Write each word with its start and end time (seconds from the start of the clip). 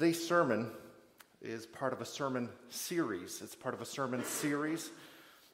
Today's 0.00 0.26
sermon 0.26 0.70
is 1.42 1.66
part 1.66 1.92
of 1.92 2.00
a 2.00 2.06
sermon 2.06 2.48
series. 2.70 3.42
It's 3.44 3.54
part 3.54 3.74
of 3.74 3.82
a 3.82 3.84
sermon 3.84 4.24
series 4.24 4.88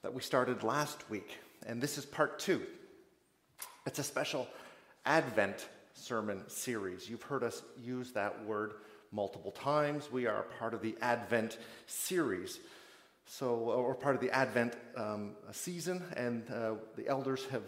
that 0.02 0.14
we 0.14 0.22
started 0.22 0.62
last 0.62 1.10
week, 1.10 1.36
and 1.66 1.82
this 1.82 1.98
is 1.98 2.06
part 2.06 2.38
two. 2.38 2.62
It's 3.86 3.98
a 3.98 4.04
special 4.04 4.46
Advent 5.04 5.68
sermon 5.94 6.44
series. 6.46 7.10
You've 7.10 7.24
heard 7.24 7.42
us 7.42 7.60
use 7.82 8.12
that 8.12 8.44
word 8.44 8.74
multiple 9.10 9.50
times. 9.50 10.12
We 10.12 10.26
are 10.28 10.42
part 10.60 10.74
of 10.74 10.80
the 10.80 10.94
Advent 11.02 11.58
series. 11.88 12.60
So, 13.26 13.48
or 13.48 13.96
part 13.96 14.14
of 14.14 14.20
the 14.20 14.30
Advent 14.30 14.74
um, 14.96 15.32
season, 15.50 16.04
and 16.16 16.48
uh, 16.52 16.74
the 16.94 17.08
elders 17.08 17.44
have 17.46 17.64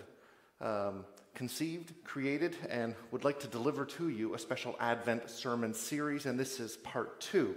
um, 0.61 1.05
conceived, 1.39 1.93
created, 2.03 2.57
and 2.69 2.97
would 3.13 3.23
like 3.23 3.39
to 3.39 3.47
deliver 3.47 3.85
to 3.85 4.09
you 4.09 4.35
a 4.35 4.39
special 4.41 4.75
Advent 4.81 5.31
sermon 5.31 5.73
series, 5.73 6.27
and 6.27 6.37
this 6.37 6.59
is 6.59 6.79
part 6.79 7.21
two. 7.21 7.55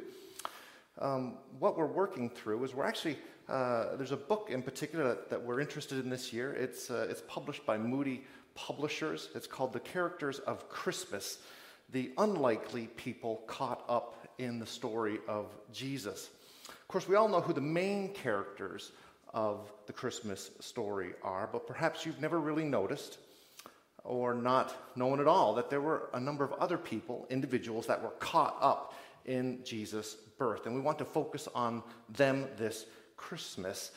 Um, 1.00 1.34
what 1.58 1.76
we're 1.76 1.88
working 1.88 2.30
through 2.30 2.64
is 2.64 2.76
we're 2.76 2.86
actually, 2.86 3.18
uh, 3.50 3.96
there's 3.96 4.12
a 4.12 4.18
book 4.18 4.50
in 4.52 4.62
particular 4.62 5.08
that, 5.08 5.32
that, 5.32 5.42
we're 5.42 5.60
interested 5.60 5.98
in 5.98 6.12
this 6.12 6.32
year. 6.32 6.54
It's, 6.54 6.92
uh, 6.92 7.08
it's 7.10 7.24
published 7.28 7.66
by 7.66 7.80
Moody 7.80 8.24
Publishers. 8.54 9.30
It's 9.34 9.48
called 9.48 9.74
The 9.74 9.80
Characters 9.80 10.38
of 10.38 10.70
Christmas 10.70 11.40
The 11.92 12.12
Unlikely 12.20 12.86
People 12.98 13.42
Caught 13.48 13.84
Up 13.90 14.28
in 14.38 14.60
the 14.60 14.68
Story 14.68 15.18
of 15.28 15.48
Jesus. 15.74 16.30
Of 16.70 16.88
course, 16.88 17.08
we 17.08 17.16
all 17.16 17.28
know 17.28 17.42
who 17.42 17.54
the 17.54 17.62
main 17.62 18.14
characters 18.14 18.92
of 19.34 19.72
the 19.88 19.94
Christmas 19.94 20.52
story 20.60 21.14
are, 21.24 21.50
but 21.52 21.66
perhaps 21.66 22.06
you've 22.06 22.22
never 22.22 22.40
really 22.40 22.66
noticed 22.66 23.18
or 24.04 24.34
not 24.34 24.76
known 24.96 25.20
at 25.20 25.28
all 25.28 25.54
that 25.56 25.70
there 25.70 25.82
were 25.82 26.10
a 26.14 26.20
number 26.20 26.44
of 26.44 26.54
other 26.54 26.78
people, 26.78 27.28
individuals, 27.30 27.88
that 27.88 28.02
were 28.02 28.10
caught 28.20 28.58
up 28.62 28.94
in 29.26 29.60
Jesus' 29.64 30.16
birth. 30.38 30.66
And 30.66 30.76
we 30.76 30.82
want 30.82 30.98
to 31.00 31.06
focus 31.06 31.48
on 31.54 31.84
them 32.10 32.48
this 32.58 32.86
Christmas. 33.16 33.92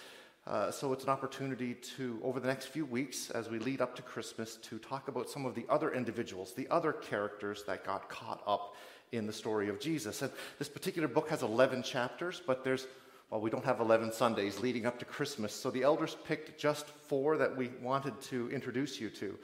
Uh, 0.46 0.70
so 0.70 0.92
it's 0.92 1.05
an 1.05 1.11
opportunity 1.11 1.74
to, 1.96 2.20
over 2.22 2.38
the 2.38 2.46
next 2.48 2.66
few 2.66 2.84
weeks, 2.84 3.30
as 3.30 3.48
we 3.48 3.58
lead 3.58 3.80
up 3.80 3.96
to 3.96 4.02
Christmas, 4.02 4.56
to 4.56 4.78
talk 4.78 5.08
about 5.08 5.30
some 5.30 5.46
of 5.46 5.55
the 5.55 5.64
other 5.70 5.92
individuals, 5.92 6.52
the 6.52 6.68
other 6.68 6.92
characters 6.92 7.64
that 7.66 7.84
got 7.84 8.08
caught 8.11 8.42
up 8.46 8.74
in 9.12 9.27
the 9.27 9.33
story 9.33 9.68
of 9.68 9.80
Jesus. 9.80 10.20
And 10.20 10.30
this 10.58 10.68
particular 10.68 11.08
book 11.08 11.30
has 11.30 11.42
11 11.42 11.83
chapters, 11.83 12.42
but 12.46 12.62
there's 12.62 12.86
well, 13.30 13.41
we 13.41 13.50
don't 13.50 13.64
have 13.64 13.80
11 13.80 14.12
Sundays 14.12 14.61
leading 14.61 14.86
up 14.86 14.98
to 14.98 15.05
Christmas, 15.05 15.52
so 15.52 15.70
the 15.70 15.83
elders 15.83 16.16
picked 16.24 16.61
just 16.61 16.86
four 16.86 17.36
that 17.39 17.56
we 17.56 17.68
wanted 17.83 18.20
to 18.22 18.50
introduce 18.50 19.00
you 19.00 19.11
to. 19.11 19.36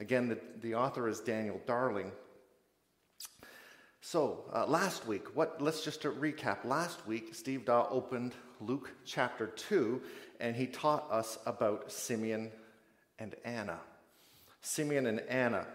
Again, 0.00 0.28
the, 0.28 0.38
the 0.60 0.74
author 0.74 1.08
is 1.08 1.20
Daniel 1.20 1.60
Darling. 1.66 2.12
So, 4.00 4.44
uh, 4.52 4.66
last 4.66 5.06
week, 5.06 5.36
what, 5.36 5.62
let's 5.62 5.84
just 5.84 6.02
recap. 6.02 6.64
Last 6.64 7.06
week, 7.06 7.34
Steve 7.34 7.64
Daw 7.64 7.86
opened 7.88 8.34
Luke 8.60 8.90
chapter 9.04 9.46
2, 9.46 10.02
and 10.40 10.56
he 10.56 10.66
taught 10.66 11.10
us 11.10 11.38
about 11.46 11.92
Simeon 11.92 12.50
and 13.20 13.36
Anna. 13.44 13.78
Simeon 14.60 15.06
and 15.06 15.20
Anna, 15.20 15.66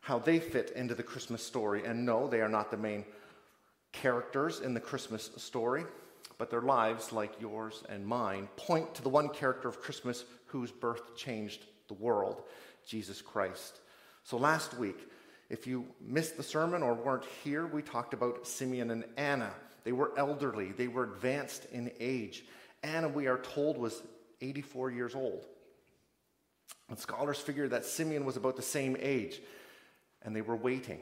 how 0.00 0.18
they 0.18 0.40
fit 0.40 0.72
into 0.76 0.94
the 0.94 1.02
Christmas 1.02 1.42
story. 1.42 1.84
And 1.84 2.04
no, 2.04 2.28
they 2.28 2.42
are 2.42 2.48
not 2.48 2.70
the 2.70 2.76
main 2.76 3.04
characters 3.92 4.60
in 4.60 4.74
the 4.74 4.80
Christmas 4.80 5.30
story, 5.36 5.84
but 6.38 6.50
their 6.50 6.62
lives, 6.62 7.12
like 7.12 7.40
yours 7.40 7.82
and 7.88 8.06
mine, 8.06 8.48
point 8.56 8.94
to 8.94 9.02
the 9.02 9.08
one 9.08 9.28
character 9.28 9.68
of 9.68 9.80
Christmas 9.80 10.24
whose 10.46 10.70
birth 10.70 11.16
changed 11.16 11.64
the 11.88 11.94
world. 11.94 12.42
Jesus 12.86 13.20
Christ. 13.22 13.80
So 14.24 14.36
last 14.36 14.74
week, 14.74 14.98
if 15.48 15.66
you 15.66 15.86
missed 16.00 16.36
the 16.36 16.42
sermon 16.42 16.82
or 16.82 16.94
weren't 16.94 17.24
here, 17.42 17.66
we 17.66 17.82
talked 17.82 18.14
about 18.14 18.46
Simeon 18.46 18.90
and 18.90 19.04
Anna. 19.16 19.50
They 19.84 19.92
were 19.92 20.12
elderly, 20.16 20.72
they 20.72 20.88
were 20.88 21.04
advanced 21.04 21.66
in 21.72 21.90
age. 21.98 22.44
Anna, 22.82 23.08
we 23.08 23.26
are 23.26 23.38
told, 23.38 23.76
was 23.76 24.02
84 24.40 24.90
years 24.90 25.14
old. 25.14 25.46
And 26.88 26.98
scholars 26.98 27.38
figure 27.38 27.68
that 27.68 27.84
Simeon 27.84 28.24
was 28.24 28.36
about 28.36 28.56
the 28.56 28.62
same 28.62 28.96
age, 29.00 29.40
and 30.22 30.34
they 30.34 30.40
were 30.40 30.56
waiting 30.56 31.00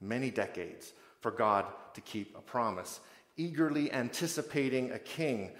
many 0.00 0.30
decades 0.30 0.92
for 1.20 1.30
God 1.30 1.66
to 1.94 2.00
keep 2.00 2.36
a 2.36 2.40
promise, 2.40 3.00
eagerly 3.36 3.92
anticipating 3.92 4.90
a 4.90 4.98
king 4.98 5.52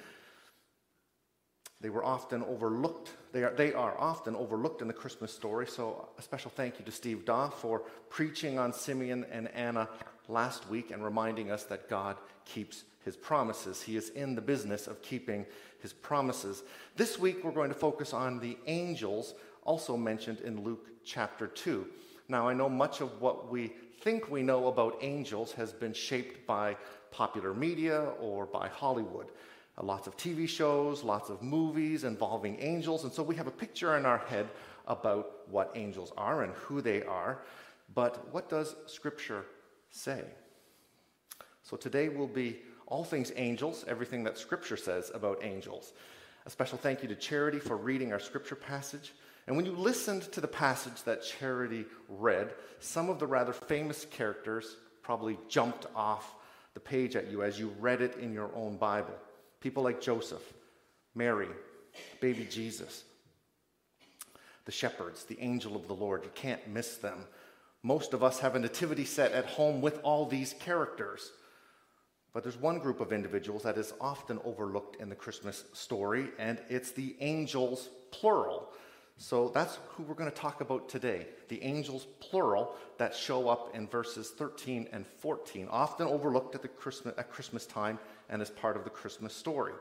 they 1.82 1.90
were 1.90 2.04
often 2.04 2.44
overlooked. 2.44 3.10
They 3.32 3.42
are, 3.42 3.52
they 3.52 3.74
are 3.74 3.98
often 3.98 4.36
overlooked 4.36 4.80
in 4.82 4.88
the 4.88 4.94
Christmas 4.94 5.32
story. 5.32 5.66
So, 5.66 6.08
a 6.16 6.22
special 6.22 6.50
thank 6.54 6.78
you 6.78 6.84
to 6.84 6.92
Steve 6.92 7.24
Daw 7.24 7.50
for 7.50 7.80
preaching 8.08 8.58
on 8.58 8.72
Simeon 8.72 9.26
and 9.32 9.48
Anna 9.48 9.88
last 10.28 10.70
week 10.70 10.92
and 10.92 11.04
reminding 11.04 11.50
us 11.50 11.64
that 11.64 11.90
God 11.90 12.16
keeps 12.44 12.84
his 13.04 13.16
promises. 13.16 13.82
He 13.82 13.96
is 13.96 14.10
in 14.10 14.36
the 14.36 14.40
business 14.40 14.86
of 14.86 15.02
keeping 15.02 15.44
his 15.80 15.92
promises. 15.92 16.62
This 16.96 17.18
week, 17.18 17.42
we're 17.42 17.50
going 17.50 17.70
to 17.70 17.78
focus 17.78 18.12
on 18.12 18.38
the 18.38 18.56
angels, 18.68 19.34
also 19.64 19.96
mentioned 19.96 20.40
in 20.40 20.62
Luke 20.62 20.86
chapter 21.04 21.48
2. 21.48 21.84
Now, 22.28 22.48
I 22.48 22.54
know 22.54 22.68
much 22.68 23.00
of 23.00 23.20
what 23.20 23.50
we 23.50 23.72
think 24.02 24.30
we 24.30 24.42
know 24.42 24.68
about 24.68 24.98
angels 25.00 25.52
has 25.52 25.72
been 25.72 25.92
shaped 25.92 26.46
by 26.46 26.76
popular 27.10 27.52
media 27.52 28.02
or 28.20 28.46
by 28.46 28.68
Hollywood. 28.68 29.26
Uh, 29.78 29.84
lots 29.84 30.06
of 30.06 30.16
TV 30.16 30.48
shows, 30.48 31.02
lots 31.02 31.30
of 31.30 31.42
movies 31.42 32.04
involving 32.04 32.58
angels, 32.60 33.04
and 33.04 33.12
so 33.12 33.22
we 33.22 33.36
have 33.36 33.46
a 33.46 33.52
picture 33.52 33.96
in 33.96 34.04
our 34.04 34.18
head 34.18 34.48
about 34.86 35.48
what 35.48 35.72
angels 35.74 36.12
are 36.16 36.42
and 36.42 36.52
who 36.54 36.80
they 36.80 37.02
are. 37.04 37.42
But 37.94 38.32
what 38.32 38.48
does 38.48 38.74
Scripture 38.86 39.44
say? 39.90 40.22
So 41.62 41.76
today 41.76 42.08
will 42.08 42.26
be 42.26 42.58
all 42.86 43.04
things 43.04 43.32
angels, 43.36 43.84
everything 43.88 44.24
that 44.24 44.36
Scripture 44.36 44.76
says 44.76 45.10
about 45.14 45.42
angels. 45.42 45.92
A 46.44 46.50
special 46.50 46.76
thank 46.76 47.02
you 47.02 47.08
to 47.08 47.14
Charity 47.14 47.58
for 47.58 47.76
reading 47.76 48.12
our 48.12 48.18
Scripture 48.18 48.56
passage. 48.56 49.12
And 49.46 49.56
when 49.56 49.64
you 49.64 49.72
listened 49.72 50.22
to 50.32 50.40
the 50.40 50.48
passage 50.48 51.02
that 51.04 51.22
Charity 51.22 51.86
read, 52.08 52.52
some 52.80 53.08
of 53.08 53.18
the 53.18 53.26
rather 53.26 53.52
famous 53.52 54.04
characters 54.04 54.76
probably 55.02 55.38
jumped 55.48 55.86
off 55.94 56.34
the 56.74 56.80
page 56.80 57.16
at 57.16 57.30
you 57.30 57.42
as 57.42 57.58
you 57.58 57.74
read 57.80 58.00
it 58.00 58.16
in 58.16 58.32
your 58.32 58.50
own 58.54 58.76
Bible. 58.76 59.14
People 59.62 59.84
like 59.84 60.00
Joseph, 60.00 60.42
Mary, 61.14 61.48
baby 62.20 62.46
Jesus, 62.50 63.04
the 64.64 64.72
shepherds, 64.72 65.24
the 65.24 65.40
angel 65.40 65.76
of 65.76 65.86
the 65.86 65.94
Lord. 65.94 66.24
You 66.24 66.30
can't 66.34 66.66
miss 66.68 66.96
them. 66.96 67.26
Most 67.84 68.12
of 68.12 68.24
us 68.24 68.40
have 68.40 68.56
a 68.56 68.58
nativity 68.58 69.04
set 69.04 69.32
at 69.32 69.46
home 69.46 69.80
with 69.80 70.00
all 70.02 70.26
these 70.26 70.52
characters. 70.54 71.30
But 72.32 72.42
there's 72.42 72.56
one 72.56 72.78
group 72.78 73.00
of 73.00 73.12
individuals 73.12 73.62
that 73.62 73.78
is 73.78 73.92
often 74.00 74.40
overlooked 74.44 75.00
in 75.00 75.08
the 75.08 75.14
Christmas 75.14 75.64
story, 75.72 76.30
and 76.38 76.60
it's 76.68 76.90
the 76.90 77.14
angels, 77.20 77.88
plural. 78.10 78.68
So 79.22 79.52
that's 79.54 79.78
who 79.90 80.02
we're 80.02 80.16
going 80.16 80.30
to 80.30 80.36
talk 80.36 80.60
about 80.60 80.88
today 80.88 81.28
the 81.46 81.62
angels, 81.62 82.08
plural, 82.18 82.74
that 82.98 83.14
show 83.14 83.48
up 83.48 83.72
in 83.72 83.86
verses 83.86 84.30
13 84.30 84.88
and 84.90 85.06
14, 85.06 85.68
often 85.70 86.08
overlooked 86.08 86.56
at, 86.56 86.62
the 86.62 86.66
Christmas, 86.66 87.14
at 87.16 87.30
Christmas 87.30 87.64
time 87.64 88.00
and 88.28 88.42
as 88.42 88.50
part 88.50 88.76
of 88.76 88.82
the 88.82 88.90
Christmas 88.90 89.32
story. 89.32 89.74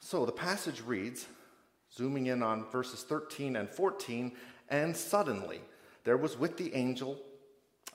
So 0.00 0.26
the 0.26 0.32
passage 0.32 0.82
reads, 0.82 1.28
zooming 1.96 2.26
in 2.26 2.42
on 2.42 2.66
verses 2.70 3.04
13 3.04 3.56
and 3.56 3.70
14, 3.70 4.32
and 4.68 4.94
suddenly 4.94 5.62
there 6.04 6.18
was 6.18 6.38
with 6.38 6.58
the 6.58 6.74
angel 6.74 7.18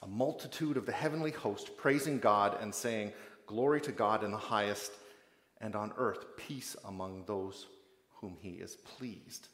a 0.02 0.08
multitude 0.08 0.75
of 0.75 0.88
the 0.88 0.91
heavenly 0.91 1.31
host 1.31 1.78
praising 1.78 2.18
God 2.18 2.58
and 2.62 2.74
saying, 2.74 3.14
Glory 3.46 3.80
to 3.81 3.91
God 3.91 4.24
in 4.24 4.31
the 4.31 4.38
highest, 4.38 4.91
and 5.62 5.75
on 5.75 5.94
earth 5.97 6.25
peace 6.35 6.75
among 6.84 7.25
those 7.28 7.68
whom 8.22 8.38
he 8.41 8.53
is 8.53 8.75
pleased. 8.75 9.50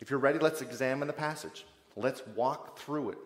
If 0.00 0.10
you're 0.10 0.18
ready, 0.18 0.38
let's 0.38 0.62
examine 0.62 1.08
the 1.08 1.14
passage. 1.14 1.66
Let's 1.96 2.26
walk 2.36 2.78
through 2.78 3.10
it 3.10 3.18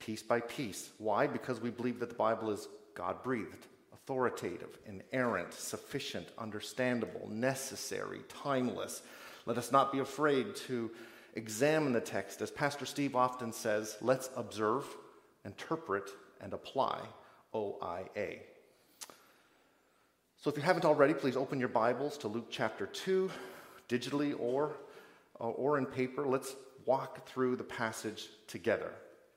piece 0.00 0.22
by 0.22 0.40
piece. 0.40 0.90
Why? 0.98 1.26
Because 1.26 1.60
we 1.60 1.70
believe 1.70 2.00
that 2.00 2.08
the 2.08 2.14
Bible 2.14 2.50
is 2.50 2.68
God 2.94 3.22
breathed 3.22 3.66
authoritative, 3.92 4.78
inerrant, 4.86 5.54
sufficient, 5.54 6.26
understandable, 6.36 7.28
necessary, 7.30 8.20
timeless. 8.42 9.02
Let 9.46 9.58
us 9.58 9.70
not 9.70 9.92
be 9.92 10.00
afraid 10.00 10.56
to 10.66 10.90
examine 11.34 11.92
the 11.92 12.00
text. 12.00 12.42
As 12.42 12.50
Pastor 12.50 12.86
Steve 12.86 13.14
often 13.14 13.52
says, 13.52 13.96
let's 14.00 14.30
observe, 14.36 14.84
interpret, 15.44 16.10
and 16.40 16.52
apply 16.52 17.00
OIA. 17.54 18.38
So 20.38 20.50
if 20.50 20.56
you 20.56 20.62
haven't 20.62 20.86
already, 20.86 21.14
please 21.14 21.36
open 21.36 21.60
your 21.60 21.68
Bibles 21.68 22.16
to 22.18 22.28
Luke 22.28 22.46
chapter 22.50 22.86
2, 22.86 23.30
digitally 23.88 24.34
or, 24.38 24.72
Uh, 25.40 25.44
or 25.44 25.78
in 25.78 25.86
paper. 25.86 26.26
Let's 26.26 26.54
walk 26.84 27.26
through 27.26 27.56
the 27.56 27.64
passage 27.64 28.28
together. 28.46 28.92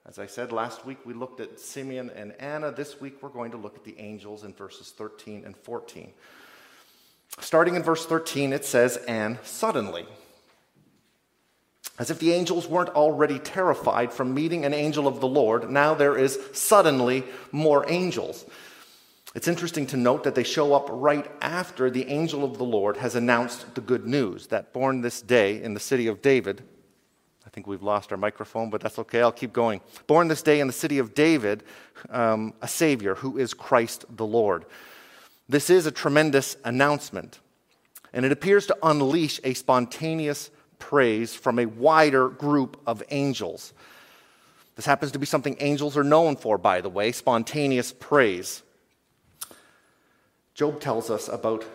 As 0.06 0.20
I 0.20 0.26
said 0.26 0.52
last 0.52 0.86
week, 0.86 0.98
we 1.06 1.14
looked 1.14 1.40
at 1.40 1.60
Simeon 1.60 2.12
and 2.14 2.34
Anna. 2.40 2.72
This 2.72 3.00
week, 3.00 3.22
we're 3.22 3.30
going 3.30 3.52
to 3.52 3.58
look 3.58 3.76
at 3.78 3.86
the 3.86 3.98
angels 3.98 4.44
in 4.44 4.54
verses 4.54 4.92
13 4.98 5.44
and 5.46 5.56
14. 5.56 6.12
Starting 7.40 7.76
in 7.76 7.84
verse 7.84 8.06
13, 8.06 8.52
it 8.52 8.66
says, 8.66 8.98
And 9.08 9.40
suddenly. 9.44 10.06
As 11.98 12.12
if 12.12 12.20
the 12.20 12.34
angels 12.34 12.68
weren't 12.68 12.90
already 12.90 13.40
terrified 13.40 14.12
from 14.12 14.34
meeting 14.34 14.66
an 14.66 14.74
angel 14.74 15.08
of 15.08 15.22
the 15.22 15.28
Lord, 15.28 15.70
now 15.70 15.94
there 15.94 16.18
is 16.18 16.38
suddenly 16.52 17.24
more 17.52 17.90
angels. 17.90 18.46
It's 19.36 19.48
interesting 19.48 19.88
to 19.88 19.98
note 19.98 20.24
that 20.26 20.36
they 20.36 20.44
show 20.44 20.74
up 20.74 20.88
right 20.92 21.30
after 21.42 21.90
the 21.90 22.08
angel 22.08 22.44
of 22.44 22.60
the 22.60 22.64
Lord 22.64 22.98
has 22.98 23.16
announced 23.16 23.74
the 23.74 23.82
good 23.82 24.06
news 24.06 24.48
that 24.48 24.74
born 24.74 25.02
this 25.02 25.24
day 25.24 25.62
in 25.64 25.74
the 25.74 25.80
city 25.80 26.06
of 26.06 26.22
David, 26.22 26.62
I 27.44 27.50
think 27.50 27.66
we've 27.66 27.82
lost 27.82 28.12
our 28.12 28.18
microphone, 28.18 28.70
but 28.70 28.82
that's 28.82 29.00
okay, 29.00 29.22
I'll 29.22 29.32
keep 29.32 29.52
going. 29.52 29.82
Born 30.06 30.28
this 30.28 30.44
day 30.44 30.60
in 30.60 30.68
the 30.68 30.74
city 30.74 31.00
of 31.00 31.16
David, 31.16 31.64
um, 32.12 32.54
a 32.62 32.68
Savior 32.68 33.16
who 33.16 33.40
is 33.40 33.56
Christ 33.56 34.06
the 34.08 34.26
Lord. 34.26 34.66
This 35.50 35.72
is 35.72 35.88
a 35.88 35.92
tremendous 35.92 36.56
announcement, 36.64 37.40
and 38.14 38.26
it 38.26 38.32
appears 38.32 38.68
to 38.68 38.78
unleash 38.84 39.40
a 39.44 39.56
spontaneous 39.56 40.52
praise 40.78 41.34
from 41.34 41.58
a 41.58 41.66
wider 41.66 42.30
group 42.30 42.80
of 42.86 43.02
angels. 43.10 43.74
This 44.76 44.86
happens 44.86 45.12
to 45.14 45.20
be 45.20 45.26
something 45.26 45.56
angels 45.60 45.98
are 45.98 46.04
known 46.04 46.36
for, 46.36 46.60
by 46.60 46.82
the 46.82 46.90
way 46.90 47.12
spontaneous 47.12 47.92
praise. 47.92 48.62
Job 50.54 50.80
tells 50.80 51.10
us 51.10 51.28
about 51.28 51.66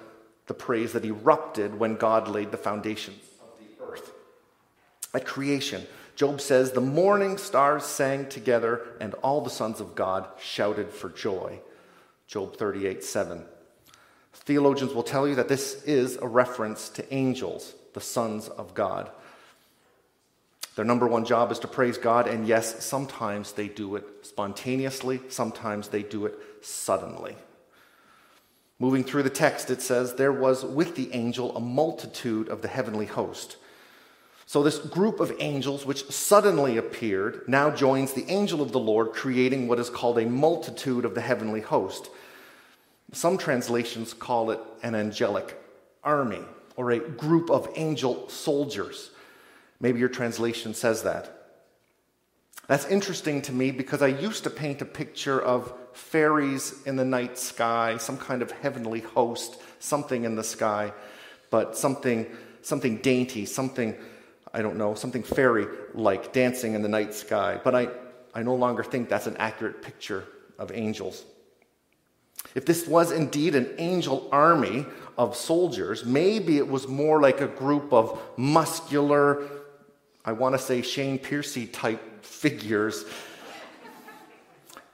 the 0.47 0.55
praise 0.55 0.93
that 0.93 1.05
erupted 1.05 1.79
when 1.79 1.97
God 1.97 2.29
laid 2.29 2.51
the 2.51 2.57
foundations 2.57 3.23
of 3.41 3.49
the 3.59 3.85
earth. 3.85 4.13
At 5.13 5.27
creation, 5.27 5.87
Job 6.17 6.41
says, 6.41 6.73
The 6.73 6.81
morning 6.81 7.39
stars 7.39 7.85
sang 7.85 8.29
together, 8.29 8.87
and 9.01 9.15
all 9.15 9.41
the 9.41 9.51
sons 9.51 9.81
of 9.81 9.95
God 9.95 10.27
shouted 10.41 10.91
for 10.91 11.11
joy. 11.11 11.61
Job 12.27 12.57
38 12.57 13.05
7. 13.05 13.45
Theologians 14.33 14.95
will 14.95 15.03
tell 15.03 15.29
you 15.29 15.35
that 15.35 15.49
this 15.49 15.83
is 15.85 16.17
a 16.17 16.27
reference 16.27 16.89
to 16.91 17.15
angels 17.15 17.75
the 17.95 18.01
sons 18.01 18.49
of 18.49 18.75
God. 18.75 19.11
Their 20.77 20.85
number 20.85 21.09
one 21.09 21.25
job 21.25 21.51
is 21.51 21.59
to 21.61 21.69
praise 21.69 21.99
God, 21.99 22.29
and 22.29 22.47
yes, 22.47 22.85
sometimes 22.85 23.53
they 23.53 23.67
do 23.67 23.97
it 23.97 24.05
spontaneously, 24.23 25.21
sometimes 25.29 25.89
they 25.89 26.05
do 26.05 26.27
it 26.27 26.39
suddenly. 26.63 27.37
Moving 28.81 29.03
through 29.03 29.25
the 29.25 29.31
text, 29.31 29.71
it 29.71 29.83
says, 29.83 30.15
There 30.15 30.33
was 30.33 30.65
with 30.65 30.95
the 30.95 31.13
angel 31.13 31.57
a 31.57 31.61
multitude 31.61 32.49
of 32.49 32.63
the 32.63 32.69
heavenly 32.69 33.07
host. 33.07 33.57
So, 34.47 34.63
this 34.63 34.79
group 34.79 35.21
of 35.21 35.33
angels, 35.41 35.85
which 35.85 36.11
suddenly 36.11 36.77
appeared, 36.77 37.43
now 37.49 37.71
joins 37.71 38.15
the 38.15 38.29
angel 38.31 38.63
of 38.63 38.73
the 38.73 38.79
Lord, 38.79 39.13
creating 39.13 39.69
what 39.69 39.79
is 39.79 39.91
called 39.91 40.19
a 40.19 40.27
multitude 40.27 41.05
of 41.05 41.15
the 41.15 41.21
heavenly 41.21 41.61
host. 41.61 42.09
Some 43.13 43.37
translations 43.37 44.15
call 44.15 44.51
it 44.51 44.61
an 44.83 44.95
angelic 44.95 45.61
army 46.05 46.43
or 46.77 46.93
a 46.93 47.01
group 47.01 47.51
of 47.51 47.69
angel 47.75 48.29
soldiers. 48.29 49.11
Maybe 49.81 49.99
your 49.99 50.09
translation 50.09 50.73
says 50.73 51.03
that. 51.03 51.38
That's 52.69 52.85
interesting 52.87 53.41
to 53.43 53.53
me 53.53 53.70
because 53.70 54.03
I 54.03 54.09
used 54.09 54.44
to 54.44 54.50
paint 54.50 54.82
a 54.82 54.85
picture 54.85 55.41
of 55.41 55.73
fairies 55.94 56.75
in 56.85 56.97
the 56.97 57.05
night 57.05 57.38
sky, 57.38 57.97
some 57.97 58.19
kind 58.19 58.43
of 58.43 58.50
heavenly 58.50 59.00
host, 59.00 59.61
something 59.79 60.25
in 60.25 60.37
the 60.37 60.44
sky, 60.44 60.93
but 61.50 61.79
something, 61.79 62.26
something 62.61 62.99
dainty, 62.99 63.47
something, 63.47 63.97
I 64.53 64.61
don't 64.61 64.76
know, 64.76 64.94
something 64.94 65.23
fairy 65.23 65.67
like 65.94 66.35
dancing 66.35 66.75
in 66.75 66.82
the 66.82 66.91
night 66.91 67.15
sky. 67.15 67.59
But 67.65 67.75
I, 67.75 67.88
I 68.35 68.43
no 68.43 68.55
longer 68.55 68.85
think 68.85 69.09
that's 69.09 69.26
an 69.26 69.38
accurate 69.38 69.81
picture 69.81 70.26
of 70.59 70.70
angels. 70.70 71.25
If 72.55 72.67
this 72.67 72.87
was 72.87 73.12
indeed 73.12 73.55
an 73.55 73.75
angel 73.79 74.29
army 74.31 74.85
of 75.17 75.37
soldiers, 75.37 76.05
maybe 76.05 76.59
it 76.59 76.69
was 76.69 76.87
more 76.87 77.20
like 77.20 77.41
a 77.41 77.49
group 77.49 77.94
of 77.94 78.20
muscular, 78.37 79.43
I 80.29 80.33
want 80.33 80.55
to 80.55 80.59
say 80.59 80.83
Shane 80.83 81.19
Piercy 81.19 81.67
type 81.67 82.23
figures. 82.23 83.07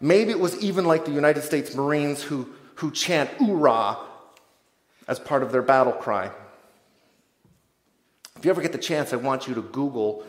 Maybe 0.01 0.31
it 0.31 0.39
was 0.39 0.57
even 0.63 0.85
like 0.85 1.07
the 1.07 1.11
United 1.11 1.43
States 1.43 1.75
Marines 1.75 2.23
who, 2.23 2.49
who 2.77 2.93
chant 2.93 3.29
"Oorah" 3.39 3.99
as 5.09 5.19
part 5.19 5.43
of 5.43 5.51
their 5.51 5.61
battle 5.61 5.93
cry. 5.93 6.31
If 8.37 8.45
you 8.45 8.51
ever 8.53 8.63
get 8.63 8.71
the 8.71 8.79
chance, 8.79 9.13
I 9.13 9.17
want 9.17 9.49
you 9.49 9.55
to 9.57 9.63
Google 9.63 10.25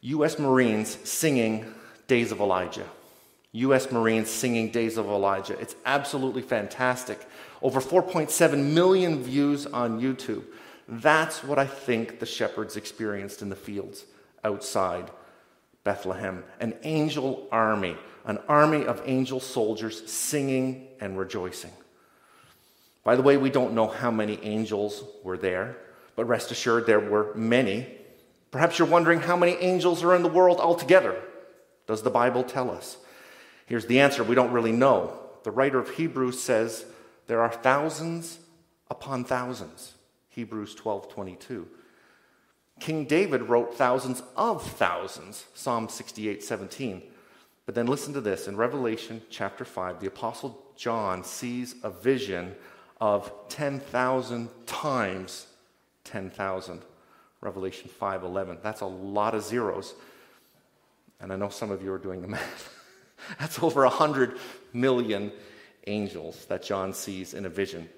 U.S. 0.00 0.38
Marines 0.38 0.96
singing 1.04 1.66
Days 2.06 2.32
of 2.32 2.40
Elijah. 2.40 2.86
U.S. 3.52 3.92
Marines 3.92 4.30
singing 4.30 4.70
Days 4.70 4.96
of 4.96 5.04
Elijah. 5.04 5.60
It's 5.60 5.76
absolutely 5.84 6.40
fantastic. 6.40 7.28
Over 7.60 7.82
4.7 7.82 8.72
million 8.72 9.22
views 9.22 9.66
on 9.66 10.00
YouTube. 10.00 10.44
That's 10.88 11.44
what 11.44 11.58
I 11.58 11.66
think 11.66 12.20
the 12.20 12.26
shepherds 12.26 12.78
experienced 12.78 13.42
in 13.42 13.50
the 13.50 13.54
fields 13.54 14.06
outside 14.44 15.10
Bethlehem. 15.84 16.44
An 16.60 16.74
angel 16.82 17.48
army, 17.50 17.96
an 18.24 18.38
army 18.48 18.84
of 18.84 19.02
angel 19.04 19.40
soldiers 19.40 20.10
singing 20.10 20.88
and 21.00 21.18
rejoicing. 21.18 21.72
By 23.02 23.16
the 23.16 23.22
way, 23.22 23.36
we 23.36 23.50
don't 23.50 23.74
know 23.74 23.86
how 23.86 24.10
many 24.10 24.38
angels 24.42 25.02
were 25.24 25.38
there, 25.38 25.76
but 26.16 26.26
rest 26.26 26.50
assured 26.50 26.86
there 26.86 27.00
were 27.00 27.34
many. 27.34 27.86
Perhaps 28.50 28.78
you're 28.78 28.88
wondering 28.88 29.20
how 29.20 29.36
many 29.36 29.52
angels 29.52 30.02
are 30.02 30.14
in 30.14 30.22
the 30.22 30.28
world 30.28 30.60
altogether. 30.60 31.20
Does 31.86 32.02
the 32.02 32.10
Bible 32.10 32.44
tell 32.44 32.70
us? 32.70 32.98
Here's 33.66 33.86
the 33.86 34.00
answer 34.00 34.22
we 34.22 34.34
don't 34.34 34.52
really 34.52 34.72
know. 34.72 35.18
The 35.44 35.50
writer 35.50 35.78
of 35.78 35.90
Hebrews 35.90 36.40
says 36.40 36.84
there 37.26 37.40
are 37.40 37.52
thousands 37.52 38.40
upon 38.90 39.24
thousands. 39.24 39.94
Hebrews 40.28 40.74
12 40.74 41.08
22. 41.08 41.68
King 42.80 43.04
David 43.04 43.42
wrote 43.42 43.74
thousands 43.74 44.22
of 44.36 44.62
thousands, 44.62 45.44
Psalm 45.54 45.88
68 45.88 46.42
17. 46.42 47.02
But 47.66 47.74
then 47.74 47.86
listen 47.86 48.12
to 48.14 48.20
this 48.20 48.48
in 48.48 48.56
Revelation 48.56 49.22
chapter 49.30 49.64
5, 49.64 50.00
the 50.00 50.08
Apostle 50.08 50.60
John 50.76 51.22
sees 51.22 51.76
a 51.84 51.90
vision 51.90 52.56
of 53.00 53.32
10,000 53.48 54.48
times 54.66 55.46
10,000. 56.04 56.82
Revelation 57.40 57.88
5:11. 57.88 58.58
That's 58.62 58.80
a 58.80 58.86
lot 58.86 59.34
of 59.34 59.42
zeros. 59.42 59.94
And 61.20 61.32
I 61.32 61.36
know 61.36 61.48
some 61.48 61.70
of 61.70 61.82
you 61.82 61.92
are 61.92 61.98
doing 61.98 62.22
the 62.22 62.28
math. 62.36 62.74
That's 63.38 63.62
over 63.62 63.82
100 63.84 64.38
million 64.72 65.32
angels 65.86 66.46
that 66.46 66.62
John 66.62 66.92
sees 66.92 67.34
in 67.34 67.46
a 67.46 67.48
vision. 67.48 67.88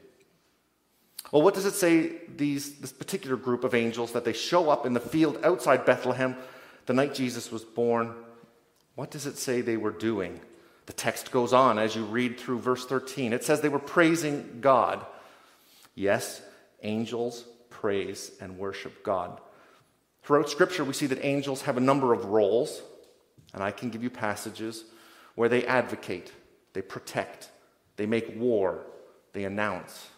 Well, 1.33 1.43
what 1.43 1.55
does 1.55 1.65
it 1.65 1.75
say, 1.75 2.13
these, 2.37 2.79
this 2.79 2.93
particular 2.93 3.37
group 3.37 3.65
of 3.65 3.75
angels, 3.75 4.13
that 4.13 4.25
they 4.25 4.35
show 4.35 4.69
up 4.69 4.85
in 4.85 4.93
the 4.93 5.01
field 5.01 5.39
outside 5.43 5.87
Bethlehem 5.87 6.37
the 6.87 6.93
night 6.93 7.15
Jesus 7.15 7.51
was 7.51 7.65
born? 7.65 8.15
What 8.95 9.11
does 9.11 9.27
it 9.27 9.39
say 9.39 9.63
they 9.63 9.79
were 9.79 9.91
doing? 9.91 10.41
The 10.87 10.93
text 10.93 11.33
goes 11.33 11.55
on 11.55 11.79
as 11.79 11.97
you 11.97 12.05
read 12.05 12.39
through 12.39 12.59
verse 12.59 12.85
13. 12.85 13.33
It 13.33 13.45
says 13.45 13.61
they 13.61 13.71
were 13.71 13.79
praising 13.79 14.59
God. 14.61 15.05
Yes, 15.95 16.43
angels 16.83 17.45
praise 17.71 18.33
and 18.41 18.59
worship 18.59 19.03
God. 19.03 19.41
Throughout 20.23 20.51
Scripture, 20.51 20.85
we 20.85 20.93
see 20.93 21.07
that 21.07 21.25
angels 21.25 21.63
have 21.63 21.79
a 21.79 21.81
number 21.81 22.13
of 22.13 22.27
roles, 22.27 22.83
and 23.55 23.63
I 23.63 23.71
can 23.71 23.89
give 23.89 24.03
you 24.03 24.11
passages 24.11 24.85
where 25.35 25.49
they 25.49 25.65
advocate, 25.65 26.31
they 26.75 26.83
protect, 26.83 27.49
they 27.97 28.07
make 28.07 28.39
war, 28.39 28.85
they 29.33 29.45
announce, 29.45 30.09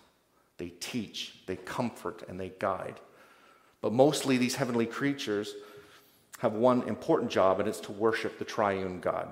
they 0.58 0.68
teach, 0.68 1.34
they 1.46 1.56
comfort, 1.56 2.23
and 2.28 2.38
they 2.38 2.52
guide. 2.58 3.00
But 3.80 3.92
mostly, 3.92 4.38
these 4.38 4.54
heavenly 4.54 4.87
creatures 4.87 5.54
have 6.38 6.52
one 6.52 6.82
important 6.88 7.30
job, 7.30 7.61
and 7.61 7.68
it's 7.68 7.80
to 7.80 7.92
worship 7.92 8.38
the 8.38 8.44
triune 8.44 9.00
God. 9.00 9.28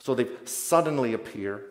So 0.00 0.14
they 0.14 0.26
suddenly 0.44 1.14
appear, 1.14 1.62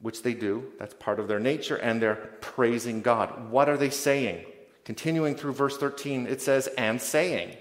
which 0.00 0.22
they 0.22 0.34
do, 0.34 0.72
that's 0.78 0.94
part 0.94 1.20
of 1.20 1.28
their 1.28 1.40
nature, 1.40 1.76
and 1.76 2.00
they're 2.00 2.30
praising 2.40 3.00
God. 3.00 3.50
What 3.50 3.68
are 3.68 3.76
they 3.76 3.90
saying? 3.90 4.44
Continuing 4.84 5.36
through 5.36 5.52
verse 5.52 5.76
13, 5.76 6.26
it 6.26 6.40
says, 6.40 6.68
and 6.78 7.00
saying. 7.00 7.56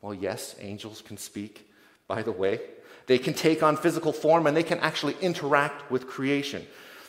Well, 0.00 0.14
yes, 0.14 0.54
angels 0.60 1.02
can 1.02 1.16
speak, 1.16 1.68
by 2.06 2.22
the 2.22 2.32
way. 2.32 2.60
They 3.06 3.18
can 3.18 3.34
take 3.34 3.62
on 3.62 3.76
physical 3.76 4.12
form 4.12 4.46
and 4.46 4.56
they 4.56 4.62
can 4.62 4.78
actually 4.80 5.16
interact 5.20 5.90
with 5.90 6.06
creation. 6.06 6.66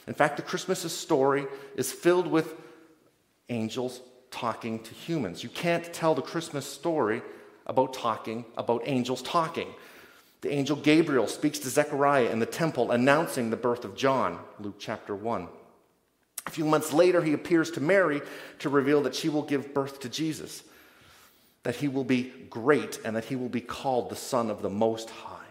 In 0.07 0.13
fact, 0.13 0.37
the 0.37 0.43
Christmas 0.43 0.79
story 0.91 1.45
is 1.75 1.91
filled 1.91 2.27
with 2.27 2.55
angels 3.49 4.01
talking 4.31 4.79
to 4.83 4.93
humans. 4.93 5.43
You 5.43 5.49
can't 5.49 5.93
tell 5.93 6.15
the 6.15 6.21
Christmas 6.21 6.65
story 6.65 7.21
about 7.65 7.93
talking, 7.93 8.45
about 8.57 8.83
angels 8.85 9.21
talking. 9.21 9.67
The 10.41 10.51
angel 10.51 10.77
Gabriel 10.77 11.27
speaks 11.27 11.59
to 11.59 11.69
Zechariah 11.69 12.29
in 12.29 12.39
the 12.39 12.45
temple, 12.45 12.91
announcing 12.91 13.49
the 13.49 13.57
birth 13.57 13.83
of 13.83 13.95
John, 13.95 14.39
Luke 14.59 14.75
chapter 14.79 15.15
1. 15.15 15.47
A 16.45 16.49
few 16.49 16.63
months 16.63 16.93
later, 16.93 17.21
he 17.21 17.33
appears 17.33 17.71
to 17.71 17.81
Mary 17.81 18.21
to 18.59 18.69
reveal 18.69 19.01
that 19.03 19.15
she 19.15 19.27
will 19.27 19.41
give 19.41 19.73
birth 19.73 19.99
to 20.01 20.09
Jesus 20.09 20.63
that 21.67 21.75
he 21.75 21.89
will 21.89 22.05
be 22.05 22.31
great 22.49 22.97
and 23.03 23.13
that 23.13 23.25
he 23.25 23.35
will 23.35 23.49
be 23.49 23.59
called 23.59 24.09
the 24.09 24.15
Son 24.15 24.49
of 24.49 24.61
the 24.61 24.69
Most 24.69 25.09
High. 25.09 25.43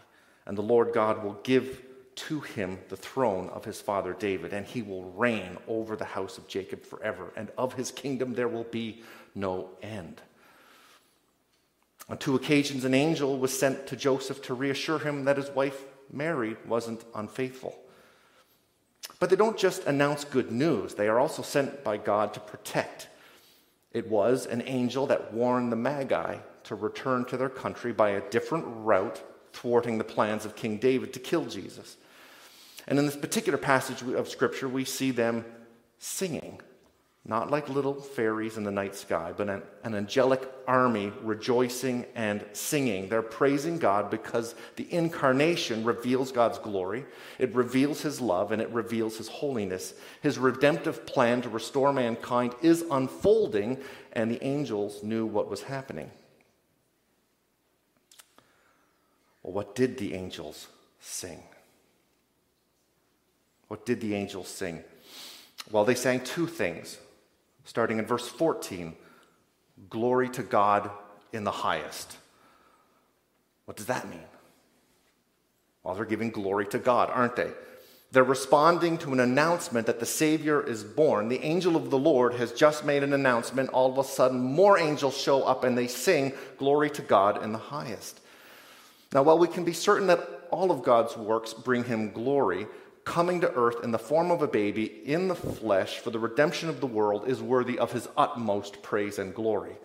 And 0.47 0.57
the 0.57 0.63
Lord 0.63 0.95
God 0.95 1.23
will 1.23 1.39
give 1.43 1.83
to 2.17 2.41
him 2.41 2.79
the 2.89 2.97
throne 2.97 3.49
of 3.51 3.65
his 3.65 3.81
father 3.81 4.13
David, 4.13 4.53
and 4.53 4.67
he 4.67 4.83
will 4.83 5.05
reign 5.13 5.59
over 5.69 5.97
the 5.97 6.05
house 6.05 6.39
of 6.39 6.49
Jacob 6.49 6.85
forever, 6.85 7.33
and 7.37 7.51
of 7.57 7.75
his 7.75 7.91
kingdom 7.91 8.35
there 8.35 8.49
will 8.49 8.65
be 8.65 9.03
no 9.35 9.71
end. 9.83 10.21
On 12.09 12.17
two 12.17 12.35
occasions, 12.35 12.85
an 12.85 12.95
angel 12.95 13.39
was 13.39 13.57
sent 13.57 13.87
to 13.89 13.97
Joseph 13.97 14.43
to 14.43 14.55
reassure 14.55 14.99
him 14.99 15.25
that 15.25 15.37
his 15.37 15.51
wife, 15.51 15.85
Mary, 16.11 16.57
wasn't 16.67 17.05
unfaithful. 17.15 17.77
But 19.19 19.31
they 19.31 19.37
don't 19.37 19.59
just 19.59 19.85
announce 19.85 20.25
good 20.25 20.51
news, 20.51 20.95
they 20.95 21.09
are 21.09 21.19
also 21.19 21.43
sent 21.43 21.85
by 21.85 21.97
God 21.97 22.35
to 22.35 22.41
protect. 22.41 23.09
It 23.93 24.09
was 24.09 24.47
an 24.47 24.63
angel 24.67 25.07
that 25.07 25.33
warned 25.33 25.73
the 25.73 25.77
Magi 25.77 26.39
to 26.65 26.75
return 26.75 27.25
to 27.27 27.37
their 27.37 27.49
country 27.49 27.93
by 27.93 28.11
a 28.11 28.31
different 28.31 28.65
route, 28.67 29.23
thwarting 29.53 29.99
the 29.99 30.05
plans 30.05 30.45
of 30.45 30.57
King 30.57 30.77
David 30.79 31.13
to 31.15 31.21
kill 31.21 31.47
Jesus. 31.47 31.97
And 32.87 32.99
in 32.99 33.07
this 33.07 33.17
particular 33.17 33.59
passage 33.59 34.03
of 34.03 34.29
Scripture, 34.29 34.69
we 34.69 34.85
see 34.85 35.11
them 35.11 35.45
singing 35.99 36.61
not 37.29 37.51
like 37.51 37.69
little 37.69 37.95
fairies 37.95 38.57
in 38.57 38.63
the 38.63 38.71
night 38.71 38.95
sky, 38.95 39.33
but 39.37 39.49
an, 39.49 39.63
an, 39.83 39.97
angelic 39.97 40.49
army 40.69 41.13
rejoicing 41.23 42.07
and 42.15 42.45
singing. 42.53 43.09
They're 43.09 43.21
praising 43.21 43.79
God 43.79 44.11
because 44.11 44.55
the 44.77 44.87
incarnation 44.93 45.83
reveals 45.83 46.31
God's 46.31 46.59
glory, 46.59 47.05
it 47.41 47.53
reveals 47.53 48.01
His 48.03 48.21
love, 48.21 48.53
and 48.53 48.63
it 48.63 48.71
reveals 48.71 49.17
His 49.17 49.27
holiness. 49.27 49.95
His 50.23 50.39
redemptive 50.39 51.05
plan 51.05 51.43
to 51.43 51.49
restore 51.49 51.93
mankind 51.93 52.55
is 52.63 52.85
unfolding, 52.91 53.79
and 54.13 54.31
the 54.31 54.43
angels 54.45 55.03
knew 55.03 55.27
what 55.27 55.51
was 55.51 55.63
happening. 55.63 56.13
Well, 59.43 59.53
what 59.53 59.75
did 59.75 59.99
the 59.99 60.15
angels 60.15 60.69
sing? 61.01 61.43
What 63.69 63.87
did 63.87 64.01
the 64.01 64.15
angels 64.15 64.49
sing? 64.49 64.83
Well, 65.71 65.85
they 65.85 65.95
sang 65.95 66.21
two 66.21 66.47
things 66.47 66.99
starting 67.65 67.99
in 67.99 68.07
verse 68.07 68.29
14 68.29 68.95
Glory 69.91 70.31
to 70.31 70.43
God 70.43 70.91
in 71.33 71.45
the 71.45 71.51
highest. 71.51 72.17
What 73.67 73.77
does 73.77 73.87
that 73.87 74.09
mean? 74.09 74.21
Well, 75.83 75.95
they're 75.95 76.05
giving 76.05 76.31
glory 76.31 76.67
to 76.69 76.79
God, 76.79 77.11
aren't 77.11 77.37
they? 77.37 77.51
They're 78.13 78.25
responding 78.25 78.97
to 78.99 79.13
an 79.13 79.21
announcement 79.21 79.87
that 79.87 80.01
the 80.01 80.07
Savior 80.07 80.67
is 80.67 80.83
born. 80.83 81.29
The 81.29 81.45
angel 81.45 81.77
of 81.77 81.91
the 81.91 81.99
Lord 81.99 82.35
has 82.35 82.53
just 82.53 82.85
made 82.85 83.03
an 83.03 83.13
announcement. 83.13 83.69
All 83.71 83.93
of 83.93 83.99
a 83.99 84.09
sudden, 84.09 84.41
more 84.41 84.79
angels 84.79 85.17
show 85.17 85.43
up 85.43 85.65
and 85.65 85.77
they 85.77 85.89
sing, 85.89 86.33
Glory 86.57 86.89
to 86.91 87.03
God 87.03 87.43
in 87.43 87.53
the 87.53 87.59
highest. 87.59 88.21
Now, 89.13 89.23
while 89.23 89.39
we 89.39 89.49
can 89.49 89.65
be 89.65 89.73
certain 89.73 90.07
that 90.07 90.49
all 90.51 90.71
of 90.71 90.83
God's 90.83 91.17
works 91.17 91.53
bring 91.53 91.85
him 91.85 92.13
glory, 92.13 92.67
coming 93.07 93.41
to 93.41 93.55
earth 93.55 93.85
in 93.85 93.93
the 93.93 93.99
form 93.99 94.33
of 94.33 94.43
a 94.43 94.49
baby 94.49 94.85
in 95.05 95.29
the 95.29 95.35
flesh 95.35 96.01
for 96.01 96.11
the 96.11 96.19
redemption 96.19 96.69
of 96.69 96.81
the 96.81 96.87
world 96.87 97.27
is 97.29 97.41
worthy 97.41 97.79
of 97.79 97.93
his 97.93 98.09
utmost 98.17 98.83
praise 98.83 99.19
and 99.19 99.33
glory. 99.33 99.77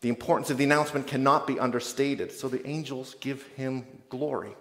The 0.00 0.08
importance 0.08 0.48
of 0.50 0.56
the 0.56 0.64
announcement 0.64 1.06
cannot 1.06 1.46
be 1.46 1.60
understated, 1.60 2.32
so 2.32 2.48
the 2.48 2.66
angels 2.66 3.14
give 3.20 3.46
him 3.48 3.86
glory. 4.08 4.56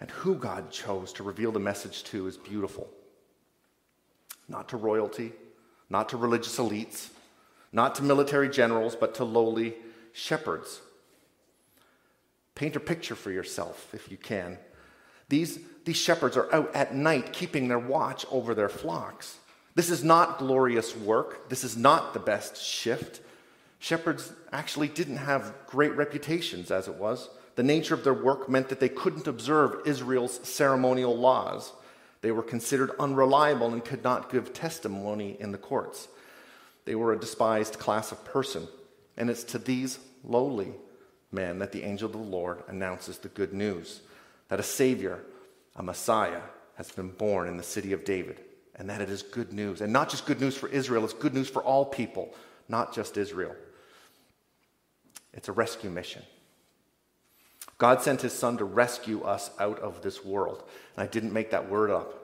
And 0.00 0.10
who 0.10 0.34
God 0.34 0.72
chose 0.72 1.12
to 1.14 1.22
reveal 1.22 1.52
the 1.52 1.60
message 1.60 2.02
to 2.04 2.26
is 2.26 2.36
beautiful. 2.36 2.88
Not 4.48 4.68
to 4.70 4.76
royalty, 4.76 5.32
not 5.88 6.08
to 6.08 6.16
religious 6.16 6.58
elites, 6.58 7.08
not 7.72 7.94
to 7.94 8.02
military 8.02 8.48
generals, 8.48 8.96
but 8.96 9.14
to 9.14 9.24
lowly 9.24 9.76
shepherds. 10.12 10.80
Paint 12.56 12.74
a 12.74 12.80
picture 12.80 13.14
for 13.14 13.30
yourself, 13.30 13.94
if 13.94 14.10
you 14.10 14.16
can, 14.16 14.58
these, 15.28 15.58
these 15.84 15.96
shepherds 15.96 16.36
are 16.36 16.52
out 16.54 16.74
at 16.74 16.94
night 16.94 17.32
keeping 17.32 17.68
their 17.68 17.78
watch 17.78 18.24
over 18.30 18.54
their 18.54 18.68
flocks. 18.68 19.38
This 19.74 19.90
is 19.90 20.02
not 20.02 20.38
glorious 20.38 20.96
work. 20.96 21.48
This 21.48 21.64
is 21.64 21.76
not 21.76 22.12
the 22.12 22.20
best 22.20 22.56
shift. 22.62 23.20
Shepherds 23.78 24.32
actually 24.52 24.88
didn't 24.88 25.18
have 25.18 25.54
great 25.66 25.94
reputations 25.94 26.70
as 26.70 26.88
it 26.88 26.94
was. 26.94 27.28
The 27.54 27.62
nature 27.62 27.94
of 27.94 28.04
their 28.04 28.14
work 28.14 28.48
meant 28.48 28.68
that 28.70 28.80
they 28.80 28.88
couldn't 28.88 29.26
observe 29.26 29.86
Israel's 29.86 30.40
ceremonial 30.48 31.16
laws. 31.16 31.72
They 32.22 32.32
were 32.32 32.42
considered 32.42 32.90
unreliable 32.98 33.72
and 33.72 33.84
could 33.84 34.02
not 34.02 34.32
give 34.32 34.52
testimony 34.52 35.36
in 35.38 35.52
the 35.52 35.58
courts. 35.58 36.08
They 36.84 36.94
were 36.94 37.12
a 37.12 37.18
despised 37.20 37.78
class 37.78 38.10
of 38.10 38.24
person. 38.24 38.66
And 39.16 39.30
it's 39.30 39.44
to 39.44 39.58
these 39.58 39.98
lowly 40.24 40.72
men 41.30 41.58
that 41.58 41.72
the 41.72 41.82
angel 41.84 42.06
of 42.06 42.12
the 42.12 42.18
Lord 42.18 42.62
announces 42.68 43.18
the 43.18 43.28
good 43.28 43.52
news 43.52 44.00
that 44.48 44.60
a 44.60 44.64
Savior, 44.64 45.22
a 45.76 45.82
Messiah, 45.82 46.40
has 46.76 46.90
been 46.90 47.10
born 47.10 47.48
in 47.48 47.56
the 47.56 47.62
city 47.62 47.92
of 47.92 48.04
David, 48.04 48.40
and 48.74 48.88
that 48.88 49.00
it 49.00 49.10
is 49.10 49.22
good 49.22 49.52
news. 49.52 49.80
And 49.80 49.92
not 49.92 50.08
just 50.08 50.26
good 50.26 50.40
news 50.40 50.56
for 50.56 50.68
Israel, 50.68 51.04
it's 51.04 51.12
good 51.12 51.34
news 51.34 51.48
for 51.48 51.62
all 51.62 51.84
people, 51.84 52.34
not 52.68 52.94
just 52.94 53.16
Israel. 53.16 53.54
It's 55.32 55.48
a 55.48 55.52
rescue 55.52 55.90
mission. 55.90 56.22
God 57.78 58.02
sent 58.02 58.22
his 58.22 58.32
son 58.32 58.58
to 58.58 58.64
rescue 58.64 59.22
us 59.22 59.50
out 59.60 59.78
of 59.78 60.02
this 60.02 60.24
world. 60.24 60.64
And 60.96 61.02
I 61.04 61.06
didn't 61.06 61.32
make 61.32 61.50
that 61.52 61.70
word 61.70 61.90
up. 61.90 62.17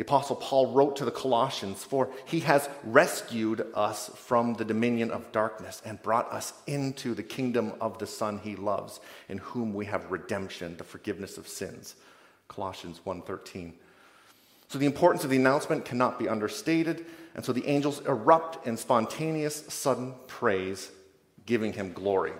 The 0.00 0.06
Apostle 0.06 0.36
Paul 0.36 0.72
wrote 0.72 0.96
to 0.96 1.04
the 1.04 1.10
Colossians, 1.10 1.84
For 1.84 2.08
he 2.24 2.40
has 2.40 2.70
rescued 2.84 3.66
us 3.74 4.10
from 4.14 4.54
the 4.54 4.64
dominion 4.64 5.10
of 5.10 5.30
darkness 5.30 5.82
and 5.84 6.00
brought 6.00 6.32
us 6.32 6.54
into 6.66 7.12
the 7.12 7.22
kingdom 7.22 7.74
of 7.82 7.98
the 7.98 8.06
Son 8.06 8.40
he 8.42 8.56
loves, 8.56 8.98
in 9.28 9.36
whom 9.36 9.74
we 9.74 9.84
have 9.84 10.10
redemption, 10.10 10.78
the 10.78 10.84
forgiveness 10.84 11.36
of 11.36 11.46
sins. 11.46 11.96
Colossians 12.48 13.02
1:13. 13.04 13.74
So 14.68 14.78
the 14.78 14.86
importance 14.86 15.22
of 15.22 15.28
the 15.28 15.36
announcement 15.36 15.84
cannot 15.84 16.18
be 16.18 16.30
understated, 16.30 17.04
and 17.34 17.44
so 17.44 17.52
the 17.52 17.66
angels 17.66 18.00
erupt 18.06 18.66
in 18.66 18.78
spontaneous, 18.78 19.66
sudden 19.68 20.14
praise, 20.26 20.90
giving 21.44 21.74
him 21.74 21.92
glory. 21.92 22.32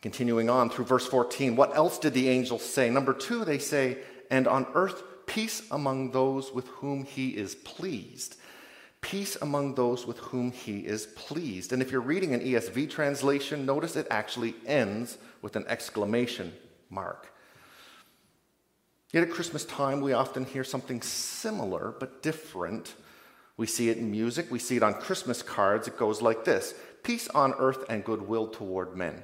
Continuing 0.00 0.48
on 0.48 0.70
through 0.70 0.86
verse 0.86 1.06
14, 1.06 1.56
what 1.56 1.76
else 1.76 1.98
did 1.98 2.14
the 2.14 2.30
angels 2.30 2.64
say? 2.64 2.88
Number 2.88 3.12
two, 3.12 3.44
they 3.44 3.58
say, 3.58 3.98
and 4.30 4.48
on 4.48 4.66
earth 4.72 5.02
peace 5.26 5.62
among 5.70 6.12
those 6.12 6.52
with 6.52 6.68
whom 6.68 7.04
he 7.04 7.30
is 7.30 7.54
pleased. 7.54 8.36
Peace 9.00 9.36
among 9.40 9.74
those 9.74 10.06
with 10.06 10.18
whom 10.18 10.50
he 10.50 10.80
is 10.80 11.06
pleased. 11.06 11.72
And 11.72 11.80
if 11.80 11.92
you're 11.92 12.00
reading 12.00 12.34
an 12.34 12.40
ESV 12.40 12.90
translation, 12.90 13.66
notice 13.66 13.94
it 13.94 14.06
actually 14.10 14.54
ends 14.66 15.18
with 15.42 15.54
an 15.54 15.64
exclamation 15.68 16.52
mark. 16.90 17.32
Yet 19.12 19.22
at 19.22 19.30
Christmas 19.30 19.64
time, 19.64 20.00
we 20.00 20.12
often 20.12 20.44
hear 20.44 20.64
something 20.64 21.00
similar 21.02 21.94
but 22.00 22.22
different. 22.22 22.94
We 23.56 23.66
see 23.66 23.88
it 23.88 23.98
in 23.98 24.10
music, 24.10 24.50
we 24.50 24.58
see 24.58 24.76
it 24.76 24.82
on 24.82 24.94
Christmas 24.94 25.42
cards. 25.42 25.86
It 25.86 25.96
goes 25.96 26.20
like 26.20 26.44
this 26.44 26.74
Peace 27.02 27.28
on 27.28 27.54
earth 27.58 27.84
and 27.88 28.04
goodwill 28.04 28.48
toward 28.48 28.96
men. 28.96 29.22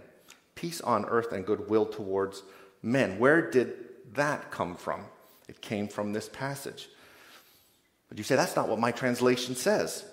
Peace 0.55 0.81
on 0.81 1.05
earth 1.07 1.33
and 1.33 1.45
goodwill 1.45 1.87
towards 1.87 2.45
men. 2.83 3.19
Where 3.19 3.51
did 3.51 3.75
that 4.15 4.53
come 4.53 4.77
from? 4.77 5.07
It 5.49 5.61
came 5.61 5.89
from 5.89 6.13
this 6.13 6.29
passage. 6.29 6.89
But 8.09 8.19
you 8.19 8.25
say, 8.25 8.37
that's 8.37 8.57
not 8.57 8.69
what 8.69 8.79
my 8.79 8.93
translation 8.93 9.55
says. 9.55 10.05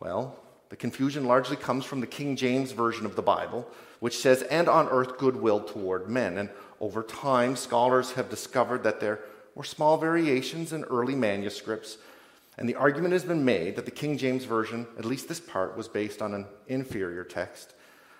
Well, 0.00 0.38
the 0.68 0.76
confusion 0.76 1.24
largely 1.24 1.56
comes 1.56 1.84
from 1.84 2.00
the 2.00 2.06
King 2.06 2.36
James 2.36 2.72
Version 2.72 3.06
of 3.06 3.16
the 3.16 3.22
Bible, 3.22 3.68
which 3.98 4.18
says, 4.18 4.42
and 4.42 4.68
on 4.68 4.88
earth 4.88 5.18
goodwill 5.18 5.60
toward 5.60 6.08
men. 6.08 6.38
And 6.38 6.50
over 6.80 7.02
time, 7.02 7.56
scholars 7.56 8.12
have 8.12 8.30
discovered 8.30 8.84
that 8.84 9.00
there 9.00 9.20
were 9.54 9.64
small 9.64 9.98
variations 9.98 10.72
in 10.72 10.84
early 10.84 11.14
manuscripts. 11.14 11.98
And 12.56 12.68
the 12.68 12.76
argument 12.76 13.12
has 13.12 13.24
been 13.24 13.44
made 13.44 13.76
that 13.76 13.84
the 13.84 13.90
King 13.90 14.16
James 14.16 14.44
Version, 14.44 14.86
at 14.98 15.04
least 15.04 15.28
this 15.28 15.40
part, 15.40 15.76
was 15.76 15.88
based 15.88 16.22
on 16.22 16.34
an 16.34 16.46
inferior 16.68 17.24
text. 17.24 17.74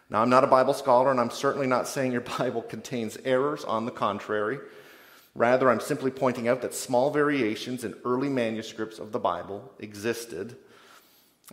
Now, 0.09 0.23
I'm 0.23 0.31
not 0.31 0.43
a 0.43 0.49
Bible 0.49 0.75
scholar, 0.75 1.11
and 1.11 1.21
I'm 1.21 1.31
certainly 1.31 1.67
not 1.67 1.87
saying 1.87 2.13
your 2.13 2.21
Bible 2.39 2.63
contains 2.63 3.17
errors. 3.25 3.65
On 3.65 3.85
the 3.85 3.93
contrary, 3.93 4.59
Rather, 5.35 5.71
I'm 5.71 5.81
simply 5.81 6.11
pointing 6.11 6.49
out 6.49 6.63
that 6.63 6.75
small 6.75 7.11
variations 7.11 7.85
in 7.85 7.95
early 8.05 8.29
manuscripts 8.29 8.99
of 8.99 9.13
the 9.13 9.19
Bible 9.19 9.73
existed. 9.79 10.57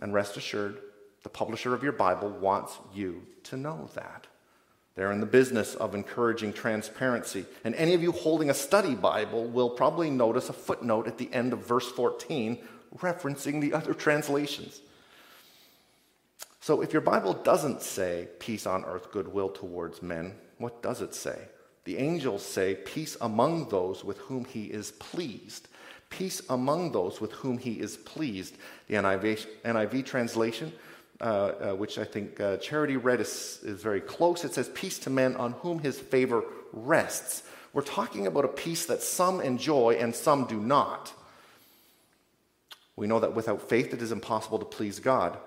And 0.00 0.12
rest 0.12 0.36
assured, 0.36 0.78
the 1.22 1.28
publisher 1.28 1.74
of 1.74 1.82
your 1.82 1.92
Bible 1.92 2.30
wants 2.30 2.78
you 2.92 3.26
to 3.44 3.56
know 3.56 3.88
that. 3.94 4.26
They're 4.94 5.12
in 5.12 5.20
the 5.20 5.26
business 5.26 5.76
of 5.76 5.94
encouraging 5.94 6.52
transparency. 6.52 7.46
And 7.62 7.74
any 7.76 7.94
of 7.94 8.02
you 8.02 8.10
holding 8.10 8.50
a 8.50 8.54
study 8.54 8.96
Bible 8.96 9.44
will 9.44 9.70
probably 9.70 10.10
notice 10.10 10.48
a 10.48 10.52
footnote 10.52 11.06
at 11.06 11.18
the 11.18 11.32
end 11.32 11.52
of 11.52 11.60
verse 11.60 11.88
14 11.90 12.58
referencing 12.96 13.60
the 13.60 13.74
other 13.74 13.94
translations. 13.94 14.80
So 16.60 16.80
if 16.80 16.92
your 16.92 17.02
Bible 17.02 17.32
doesn't 17.32 17.82
say 17.82 18.28
peace 18.40 18.66
on 18.66 18.84
earth, 18.84 19.12
goodwill 19.12 19.50
towards 19.50 20.02
men, 20.02 20.34
what 20.58 20.82
does 20.82 21.00
it 21.00 21.14
say? 21.14 21.38
The 21.88 21.96
angels 21.96 22.44
say, 22.44 22.74
Peace 22.74 23.16
among 23.18 23.70
those 23.70 24.04
with 24.04 24.18
whom 24.18 24.44
he 24.44 24.64
is 24.64 24.90
pleased. 24.90 25.68
Peace 26.10 26.42
among 26.50 26.92
those 26.92 27.18
with 27.18 27.32
whom 27.32 27.56
he 27.56 27.80
is 27.80 27.96
pleased. 27.96 28.58
The 28.88 28.96
NIV, 28.96 29.46
NIV 29.64 30.04
translation, 30.04 30.74
uh, 31.18 31.24
uh, 31.24 31.72
which 31.76 31.96
I 31.96 32.04
think 32.04 32.38
uh, 32.40 32.58
Charity 32.58 32.98
read, 32.98 33.22
is, 33.22 33.60
is 33.62 33.82
very 33.82 34.02
close. 34.02 34.44
It 34.44 34.52
says, 34.52 34.68
Peace 34.74 34.98
to 34.98 35.08
men 35.08 35.34
on 35.36 35.52
whom 35.52 35.78
his 35.78 35.98
favor 35.98 36.44
rests. 36.74 37.44
We're 37.72 37.80
talking 37.80 38.26
about 38.26 38.44
a 38.44 38.48
peace 38.48 38.84
that 38.84 39.00
some 39.00 39.40
enjoy 39.40 39.96
and 39.98 40.14
some 40.14 40.44
do 40.44 40.60
not. 40.60 41.14
We 42.96 43.06
know 43.06 43.20
that 43.20 43.34
without 43.34 43.66
faith 43.66 43.94
it 43.94 44.02
is 44.02 44.12
impossible 44.12 44.58
to 44.58 44.66
please 44.66 45.00
God. 45.00 45.38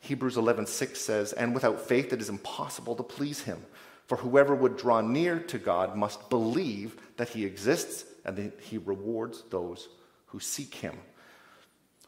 Hebrews 0.00 0.36
11:6 0.36 1.00
says, 1.00 1.32
"And 1.32 1.54
without 1.54 1.80
faith 1.80 2.12
it 2.12 2.20
is 2.20 2.28
impossible 2.28 2.96
to 2.96 3.04
please 3.04 3.42
him, 3.42 3.64
for 4.06 4.16
whoever 4.16 4.54
would 4.54 4.76
draw 4.76 5.00
near 5.00 5.40
to 5.40 5.58
God 5.58 5.96
must 5.96 6.30
believe 6.30 6.96
that 7.16 7.30
he 7.30 7.44
exists 7.44 8.04
and 8.24 8.36
that 8.36 8.60
he 8.60 8.78
rewards 8.78 9.42
those 9.50 9.88
who 10.26 10.40
seek 10.40 10.74
him." 10.74 10.98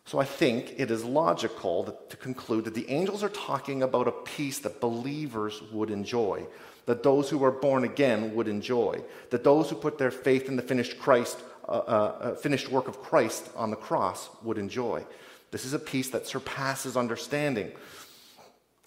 So 0.08 0.18
I 0.18 0.24
think 0.24 0.72
it 0.78 0.90
is 0.90 1.04
logical 1.04 1.82
that, 1.82 2.08
to 2.08 2.16
conclude 2.16 2.64
that 2.64 2.72
the 2.72 2.88
angels 2.88 3.22
are 3.22 3.28
talking 3.28 3.82
about 3.82 4.08
a 4.08 4.12
peace 4.12 4.58
that 4.60 4.80
believers 4.80 5.60
would 5.70 5.90
enjoy, 5.90 6.46
that 6.86 7.02
those 7.02 7.28
who 7.28 7.44
are 7.44 7.50
born 7.50 7.84
again 7.84 8.34
would 8.34 8.48
enjoy, 8.48 9.02
that 9.28 9.44
those 9.44 9.68
who 9.68 9.76
put 9.76 9.98
their 9.98 10.10
faith 10.10 10.48
in 10.48 10.56
the 10.56 10.62
finished 10.62 10.98
Christ, 10.98 11.38
uh, 11.68 11.72
uh, 11.72 12.18
uh 12.22 12.34
finished 12.36 12.70
work 12.70 12.88
of 12.88 13.02
Christ 13.02 13.50
on 13.54 13.68
the 13.68 13.76
cross 13.76 14.30
would 14.42 14.56
enjoy. 14.56 15.04
This 15.50 15.66
is 15.66 15.74
a 15.74 15.78
peace 15.78 16.08
that 16.08 16.26
surpasses 16.26 16.96
understanding. 16.96 17.70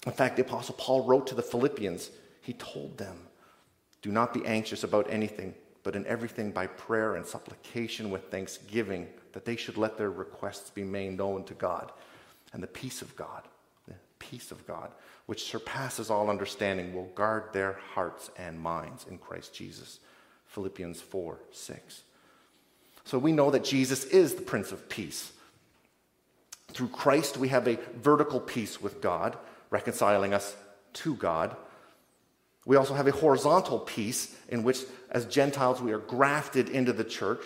In 0.07 0.13
fact, 0.13 0.37
the 0.37 0.41
Apostle 0.41 0.73
Paul 0.79 1.05
wrote 1.05 1.27
to 1.27 1.35
the 1.35 1.43
Philippians, 1.43 2.09
he 2.41 2.53
told 2.53 2.97
them, 2.97 3.17
Do 4.01 4.11
not 4.11 4.33
be 4.33 4.45
anxious 4.45 4.83
about 4.83 5.09
anything, 5.09 5.53
but 5.83 5.95
in 5.95 6.05
everything 6.07 6.51
by 6.51 6.67
prayer 6.67 7.15
and 7.15 7.25
supplication 7.25 8.09
with 8.09 8.29
thanksgiving, 8.29 9.07
that 9.33 9.45
they 9.45 9.55
should 9.55 9.77
let 9.77 9.97
their 9.97 10.11
requests 10.11 10.69
be 10.69 10.83
made 10.83 11.17
known 11.17 11.43
to 11.45 11.53
God. 11.53 11.91
And 12.53 12.61
the 12.61 12.67
peace 12.67 13.01
of 13.01 13.15
God, 13.15 13.43
the 13.87 13.93
peace 14.19 14.51
of 14.51 14.65
God, 14.67 14.91
which 15.25 15.43
surpasses 15.43 16.09
all 16.09 16.29
understanding, 16.29 16.93
will 16.93 17.05
guard 17.15 17.45
their 17.53 17.79
hearts 17.93 18.29
and 18.37 18.59
minds 18.59 19.05
in 19.09 19.17
Christ 19.17 19.53
Jesus. 19.53 19.99
Philippians 20.47 20.99
4 20.99 21.39
6. 21.51 22.01
So 23.05 23.17
we 23.17 23.31
know 23.31 23.51
that 23.51 23.63
Jesus 23.63 24.03
is 24.05 24.35
the 24.35 24.41
Prince 24.41 24.71
of 24.71 24.89
Peace. 24.89 25.31
Through 26.69 26.89
Christ, 26.89 27.37
we 27.37 27.49
have 27.49 27.67
a 27.67 27.79
vertical 27.95 28.39
peace 28.39 28.81
with 28.81 29.01
God, 29.01 29.37
reconciling 29.69 30.33
us 30.33 30.55
to 30.93 31.15
God. 31.15 31.55
We 32.65 32.75
also 32.75 32.93
have 32.93 33.07
a 33.07 33.11
horizontal 33.11 33.79
peace 33.79 34.35
in 34.49 34.63
which, 34.63 34.81
as 35.09 35.25
Gentiles, 35.25 35.81
we 35.81 35.91
are 35.91 35.99
grafted 35.99 36.69
into 36.69 36.93
the 36.93 37.03
church, 37.03 37.43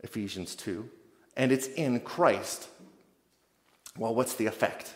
Ephesians 0.00 0.54
2, 0.54 0.88
and 1.36 1.50
it's 1.50 1.66
in 1.66 2.00
Christ. 2.00 2.68
Well, 3.98 4.14
what's 4.14 4.34
the 4.34 4.46
effect? 4.46 4.94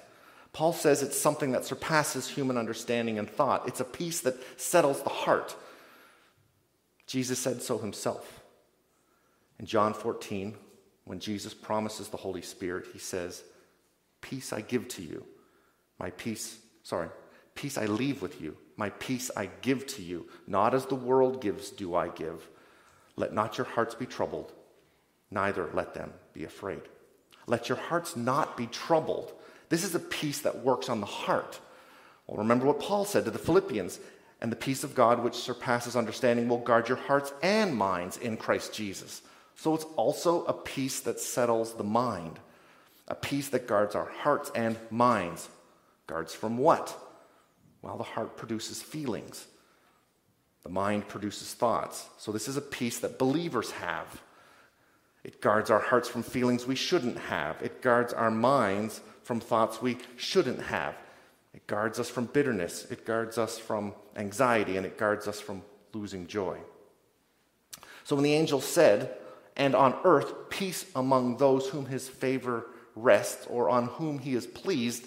Paul 0.53 0.73
says 0.73 1.03
it's 1.03 1.19
something 1.19 1.53
that 1.53 1.65
surpasses 1.65 2.29
human 2.29 2.57
understanding 2.57 3.19
and 3.19 3.29
thought. 3.29 3.69
It's 3.69 3.81
a 3.81 3.85
peace 3.85 4.21
that 4.21 4.37
settles 4.61 5.03
the 5.03 5.11
heart. 5.11 5.55
Jesus 7.07 7.39
said 7.39 7.63
so 7.63 7.79
himself. 7.79 8.41
In 9.59 9.67
John 9.67 9.95
14, 9.95 10.57
when 11.05 11.19
Jesus 11.19 11.55
promises 11.55 12.09
the 12.09 12.17
Holy 12.17 12.43
Spirit, 12.43 12.87
he 12.93 12.99
says, 12.99 13.43
Peace 14.21 14.53
I 14.53 14.61
give 14.61 14.89
to 14.89 15.03
you. 15.03 15.25
My 15.99 16.11
peace, 16.11 16.59
sorry, 16.83 17.09
peace 17.55 17.77
I 17.77 17.87
leave 17.87 18.23
with 18.23 18.41
you. 18.41 18.57
My 18.81 18.89
peace 18.89 19.31
I 19.37 19.51
give 19.61 19.87
to 19.89 20.03
you. 20.03 20.27
Not 20.47 20.73
as 20.73 20.87
the 20.87 20.95
world 20.95 21.43
gives, 21.43 21.69
do 21.69 21.95
I 21.95 22.09
give. 22.09 22.49
Let 23.15 23.35
not 23.35 23.59
your 23.59 23.67
hearts 23.67 23.95
be 23.95 24.07
troubled, 24.07 24.55
neither 25.31 25.69
let 25.75 25.93
them 25.93 26.15
be 26.33 26.45
afraid. 26.45 26.81
Let 27.47 27.69
your 27.69 27.77
hearts 27.77 28.17
not 28.17 28.57
be 28.57 28.67
troubled. 28.69 29.35
This 29.69 29.85
is 29.85 29.95
a 29.95 30.01
peace 30.01 30.41
that 30.41 30.65
works 30.65 30.89
on 30.89 31.01
the 31.01 31.07
heart. 31.07 31.61
Well, 32.27 32.39
remember 32.39 32.65
what 32.65 32.81
Paul 32.81 33.05
said 33.05 33.27
to 33.27 33.31
the 33.31 33.39
Philippians 33.39 34.01
and 34.41 34.51
the 34.51 34.57
peace 34.57 34.83
of 34.83 34.95
God, 34.95 35.23
which 35.23 35.35
surpasses 35.35 35.95
understanding, 35.95 36.49
will 36.49 36.57
guard 36.57 36.89
your 36.89 36.97
hearts 36.97 37.35
and 37.43 37.77
minds 37.77 38.17
in 38.17 38.39
Christ 38.39 38.73
Jesus. 38.73 39.21
So 39.57 39.75
it's 39.75 39.85
also 39.97 40.47
a 40.47 40.55
peace 40.55 41.01
that 41.01 41.21
settles 41.21 41.75
the 41.75 41.85
mind 41.85 42.41
a 43.09 43.15
peace 43.15 43.51
that 43.51 43.67
guards 43.67 43.95
our 43.95 44.09
hearts 44.23 44.51
and 44.55 44.79
minds. 44.91 45.51
Guards 46.07 46.33
from 46.33 46.57
what? 46.57 46.97
Well, 47.83 47.97
the 47.97 48.05
heart 48.05 48.37
produces 48.37 48.83
feelings, 48.83 49.47
the 50.63 50.69
mind 50.69 51.09
produces 51.09 51.55
thoughts. 51.55 52.09
So, 52.19 52.33
this 52.33 52.49
is 52.49 52.57
a 52.57 52.63
peace 52.63 52.99
that 52.99 53.19
believers 53.19 53.71
have. 53.71 54.23
It 55.25 55.41
guards 55.41 55.71
our 55.71 55.81
hearts 55.81 56.09
from 56.09 56.23
feelings 56.23 56.67
we 56.67 56.75
shouldn't 56.75 57.19
have, 57.19 57.61
it 57.63 57.83
guards 57.83 58.13
our 58.13 58.31
minds 58.31 59.01
from 59.23 59.41
thoughts 59.41 59.81
we 59.81 59.99
shouldn't 60.17 60.63
have. 60.63 60.95
It 61.53 61.67
guards 61.67 61.99
us 61.99 62.09
from 62.09 62.27
bitterness, 62.27 62.87
it 62.91 63.05
guards 63.05 63.39
us 63.39 63.59
from 63.59 63.95
anxiety, 64.17 64.77
and 64.77 64.87
it 64.87 64.99
guards 64.99 65.27
us 65.27 65.41
from 65.41 65.63
losing 65.93 66.27
joy. 66.27 66.59
So, 68.05 68.15
when 68.17 68.25
the 68.25 68.35
angel 68.35 68.61
said, 68.61 69.17
and 69.57 69.75
on 69.75 69.95
earth 70.05 70.51
peace 70.51 70.87
among 70.95 71.37
those 71.37 71.69
whom 71.69 71.87
his 71.87 72.09
favor 72.09 72.67
rests 72.95 73.47
or 73.49 73.69
on 73.69 73.87
whom 73.87 74.19
he 74.19 74.35
is 74.35 74.47
pleased, 74.47 75.07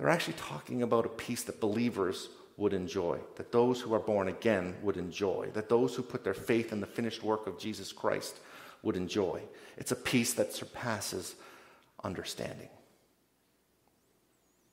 they're 0.00 0.08
actually 0.08 0.34
talking 0.38 0.82
about 0.82 1.04
a 1.04 1.10
peace 1.10 1.42
that 1.42 1.60
believers 1.60 2.30
would 2.56 2.72
enjoy, 2.72 3.18
that 3.36 3.52
those 3.52 3.82
who 3.82 3.92
are 3.92 4.00
born 4.00 4.28
again 4.28 4.74
would 4.82 4.96
enjoy, 4.96 5.50
that 5.52 5.68
those 5.68 5.94
who 5.94 6.02
put 6.02 6.24
their 6.24 6.32
faith 6.32 6.72
in 6.72 6.80
the 6.80 6.86
finished 6.86 7.22
work 7.22 7.46
of 7.46 7.58
Jesus 7.58 7.92
Christ 7.92 8.40
would 8.82 8.96
enjoy. 8.96 9.42
It's 9.76 9.92
a 9.92 9.96
peace 9.96 10.32
that 10.34 10.54
surpasses 10.54 11.34
understanding. 12.02 12.70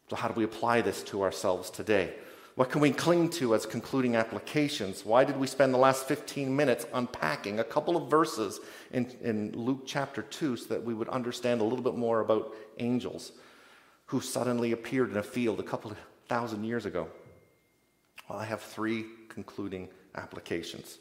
So, 0.10 0.16
how 0.16 0.30
do 0.30 0.34
we 0.34 0.46
apply 0.46 0.80
this 0.80 1.04
to 1.04 1.24
ourselves 1.24 1.70
today? 1.70 2.14
What 2.56 2.72
can 2.72 2.80
we 2.80 2.92
cling 2.92 3.30
to 3.32 3.54
as 3.54 3.66
concluding 3.66 4.16
applications? 4.16 5.06
Why 5.06 5.26
did 5.26 5.36
we 5.36 5.46
spend 5.46 5.74
the 5.74 5.78
last 5.78 6.08
15 6.08 6.56
minutes 6.56 6.86
unpacking 6.94 7.60
a 7.60 7.66
couple 7.66 7.98
of 7.98 8.10
verses 8.10 8.62
in, 8.94 9.14
in 9.22 9.52
Luke 9.52 9.84
chapter 9.86 10.22
2 10.22 10.56
so 10.56 10.66
that 10.70 10.86
we 10.86 10.94
would 10.94 11.10
understand 11.10 11.60
a 11.60 11.66
little 11.66 11.84
bit 11.84 11.96
more 11.96 12.22
about 12.22 12.56
angels 12.80 13.34
who 14.08 14.22
suddenly 14.22 14.72
appeared 14.72 15.12
in 15.12 15.18
a 15.18 15.24
field 15.24 15.60
a 15.60 15.64
couple 15.64 15.92
of 15.92 15.98
thousand 16.28 16.64
years 16.64 16.86
ago? 16.86 17.08
Well, 18.30 18.40
I 18.40 18.46
have 18.46 18.62
three 18.62 19.06
concluding 19.30 19.90
applications. 20.16 20.98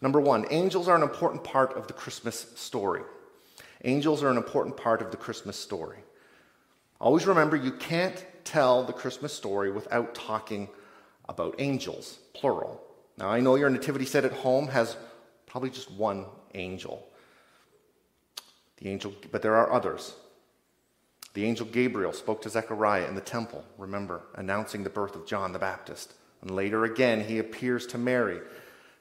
Number 0.00 0.20
one, 0.20 0.46
angels 0.50 0.88
are 0.88 0.96
an 0.96 1.02
important 1.02 1.44
part 1.44 1.74
of 1.74 1.86
the 1.86 1.92
Christmas 1.92 2.46
story. 2.56 3.02
Angels 3.84 4.22
are 4.22 4.30
an 4.30 4.36
important 4.36 4.76
part 4.76 5.02
of 5.02 5.10
the 5.10 5.16
Christmas 5.16 5.56
story. 5.56 5.98
Always 7.00 7.26
remember, 7.26 7.56
you 7.56 7.72
can't 7.72 8.24
tell 8.44 8.84
the 8.84 8.92
Christmas 8.92 9.32
story 9.32 9.70
without 9.70 10.14
talking 10.14 10.68
about 11.28 11.54
angels, 11.58 12.18
plural. 12.34 12.82
Now, 13.16 13.28
I 13.28 13.40
know 13.40 13.54
your 13.54 13.70
nativity 13.70 14.04
set 14.04 14.24
at 14.24 14.32
home 14.32 14.68
has 14.68 14.96
probably 15.46 15.70
just 15.70 15.90
one 15.90 16.26
angel. 16.54 17.06
The 18.78 18.88
angel, 18.88 19.12
but 19.30 19.42
there 19.42 19.54
are 19.54 19.72
others. 19.72 20.14
The 21.34 21.44
angel 21.44 21.66
Gabriel 21.66 22.12
spoke 22.12 22.42
to 22.42 22.48
Zechariah 22.48 23.08
in 23.08 23.16
the 23.16 23.20
temple, 23.20 23.64
remember, 23.76 24.22
announcing 24.36 24.84
the 24.84 24.90
birth 24.90 25.16
of 25.16 25.26
John 25.26 25.52
the 25.52 25.58
Baptist. 25.58 26.14
And 26.40 26.50
later 26.52 26.84
again, 26.84 27.24
he 27.24 27.38
appears 27.38 27.86
to 27.88 27.98
Mary 27.98 28.40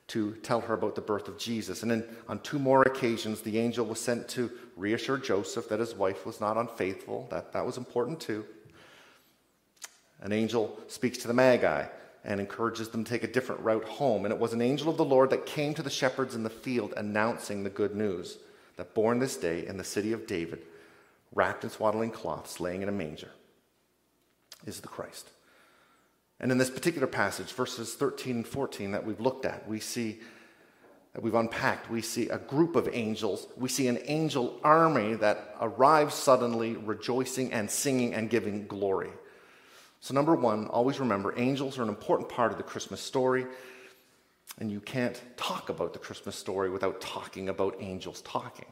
to 0.08 0.34
tell 0.44 0.62
her 0.62 0.74
about 0.74 0.96
the 0.96 1.02
birth 1.02 1.28
of 1.28 1.38
Jesus. 1.38 1.84
And 1.84 1.92
then 1.92 2.04
on 2.28 2.40
two 2.40 2.60
more 2.60 2.82
occasions, 2.82 3.42
the 3.42 3.60
angel 3.60 3.86
was 3.86 4.00
sent 4.00 4.28
to 4.30 4.52
reassure 4.76 5.18
Joseph 5.18 5.70
that 5.70 5.80
his 5.80 5.96
wife 5.96 6.26
was 6.26 6.42
not 6.42 6.58
unfaithful. 6.58 7.28
That, 7.30 7.54
that 7.54 7.66
was 7.66 7.78
important 7.78 8.20
too. 8.20 8.46
An 10.22 10.32
angel 10.32 10.80
speaks 10.88 11.20
to 11.20 11.28
the 11.28 11.34
Magi 11.34 11.86
and 12.26 12.40
encourages 12.40 12.90
them 12.90 13.04
to 13.04 13.10
take 13.10 13.24
a 13.24 13.32
different 13.32 13.62
route 13.62 13.84
home. 13.84 14.26
And 14.26 14.34
it 14.34 14.40
was 14.40 14.54
an 14.54 14.62
angel 14.62 14.90
of 14.90 14.98
the 14.98 15.06
Lord 15.06 15.30
that 15.30 15.46
came 15.46 15.74
to 15.76 15.84
the 15.84 15.90
shepherds 15.90 16.36
in 16.36 16.44
the 16.44 16.50
field 16.50 16.94
announcing 16.98 17.64
the 17.64 17.70
good 17.70 17.96
news 17.96 18.38
that 18.78 18.94
born 18.96 19.20
this 19.20 19.38
day 19.38 19.68
in 19.68 19.78
the 19.78 19.84
city 19.84 20.14
of 20.14 20.26
David, 20.26 20.64
wrapped 21.34 21.64
in 21.64 21.70
swaddling 21.70 22.12
cloths, 22.12 22.60
laying 22.60 22.82
in 22.82 22.90
a 22.90 22.94
manger, 22.94 23.32
is 24.66 24.82
the 24.82 24.88
Christ. 24.88 25.30
And 26.40 26.52
in 26.52 26.58
this 26.58 26.70
particular 26.70 27.08
passage, 27.08 27.52
verses 27.54 27.94
13 27.94 28.36
and 28.38 28.48
14 28.48 28.92
that 28.92 29.06
we've 29.06 29.20
looked 29.20 29.46
at, 29.46 29.68
we 29.68 29.80
see 29.80 30.20
that 31.14 31.22
we've 31.22 31.36
unpacked, 31.36 31.92
we 31.92 32.02
see 32.02 32.30
a 32.30 32.40
group 32.40 32.76
of 32.76 32.90
angels. 32.92 33.48
We 33.56 33.70
see 33.70 33.88
an 33.88 34.00
angel 34.06 34.60
army 34.64 35.14
that 35.16 35.56
arrives 35.62 36.16
suddenly, 36.16 36.76
rejoicing 36.76 37.54
and 37.54 37.70
singing 37.70 38.16
and 38.16 38.30
giving 38.30 38.66
glory. 38.66 39.12
So, 40.00 40.14
number 40.14 40.36
one, 40.36 40.68
always 40.68 41.00
remember 41.00 41.34
angels 41.38 41.78
are 41.78 41.84
an 41.84 41.90
important 41.90 42.30
part 42.30 42.52
of 42.52 42.58
the 42.58 42.64
Christmas 42.64 43.00
story, 43.00 43.46
and 44.60 44.72
you 44.72 44.82
can't 44.82 45.22
talk 45.38 45.70
about 45.70 45.94
the 45.94 46.00
Christmas 46.00 46.36
story 46.36 46.70
without 46.72 47.00
talking 47.00 47.48
about 47.48 47.78
angels 47.80 48.22
talking. 48.24 48.66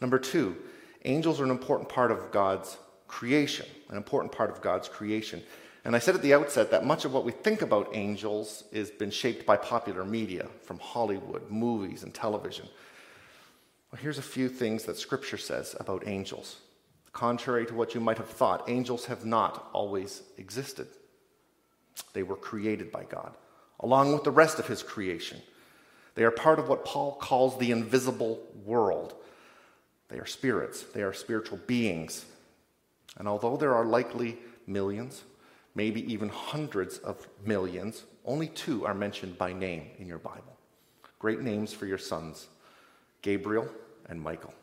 Number 0.00 0.18
two, 0.18 0.56
angels 1.04 1.40
are 1.40 1.44
an 1.44 1.50
important 1.50 1.88
part 1.88 2.10
of 2.10 2.30
God's 2.30 2.76
creation, 3.08 3.66
an 3.88 3.96
important 3.96 4.32
part 4.32 4.50
of 4.50 4.60
God's 4.60 4.88
creation. 4.88 5.42
And 5.84 5.94
I 5.94 6.00
said 6.00 6.16
at 6.16 6.22
the 6.22 6.34
outset 6.34 6.72
that 6.72 6.84
much 6.84 7.04
of 7.04 7.12
what 7.12 7.24
we 7.24 7.30
think 7.32 7.62
about 7.62 7.94
angels 7.94 8.64
has 8.72 8.90
been 8.90 9.10
shaped 9.10 9.46
by 9.46 9.56
popular 9.56 10.04
media, 10.04 10.48
from 10.62 10.80
Hollywood, 10.80 11.48
movies, 11.50 12.02
and 12.02 12.12
television. 12.12 12.66
Well, 13.92 14.02
here's 14.02 14.18
a 14.18 14.22
few 14.22 14.48
things 14.48 14.84
that 14.84 14.98
Scripture 14.98 15.38
says 15.38 15.76
about 15.78 16.08
angels. 16.08 16.56
Contrary 17.12 17.64
to 17.66 17.74
what 17.74 17.94
you 17.94 18.00
might 18.00 18.18
have 18.18 18.28
thought, 18.28 18.68
angels 18.68 19.06
have 19.06 19.24
not 19.24 19.70
always 19.72 20.22
existed. 20.36 20.88
They 22.12 22.24
were 22.24 22.36
created 22.36 22.90
by 22.90 23.04
God, 23.04 23.36
along 23.80 24.12
with 24.12 24.24
the 24.24 24.30
rest 24.30 24.58
of 24.58 24.66
his 24.66 24.82
creation. 24.82 25.40
They 26.16 26.24
are 26.24 26.30
part 26.30 26.58
of 26.58 26.68
what 26.68 26.84
Paul 26.84 27.12
calls 27.12 27.58
the 27.58 27.70
invisible 27.70 28.42
world. 28.64 29.14
They 30.08 30.18
are 30.18 30.26
spirits, 30.26 30.82
they 30.82 31.02
are 31.02 31.12
spiritual 31.12 31.58
beings. 31.66 32.24
And 33.18 33.26
although 33.26 33.56
there 33.56 33.74
are 33.74 33.84
likely 33.84 34.38
millions, 34.66 35.22
maybe 35.74 36.10
even 36.12 36.28
hundreds 36.28 36.98
of 36.98 37.26
millions, 37.44 38.04
only 38.24 38.48
two 38.48 38.86
are 38.86 38.94
mentioned 38.94 39.38
by 39.38 39.52
name 39.52 39.90
in 39.98 40.06
your 40.06 40.18
Bible. 40.18 40.56
Great 41.18 41.40
names 41.40 41.72
for 41.72 41.86
your 41.86 41.98
sons 41.98 42.48
Gabriel 43.22 43.68
and 44.08 44.20
Michael. 44.20 44.54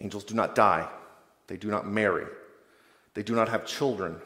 Angels 0.00 0.24
do 0.24 0.34
not 0.34 0.54
die, 0.54 0.88
they 1.46 1.56
do 1.56 1.68
not 1.68 1.86
marry, 1.86 2.26
they 3.14 3.22
do 3.22 3.34
not 3.34 3.48
have 3.48 3.66
children. 3.66 4.16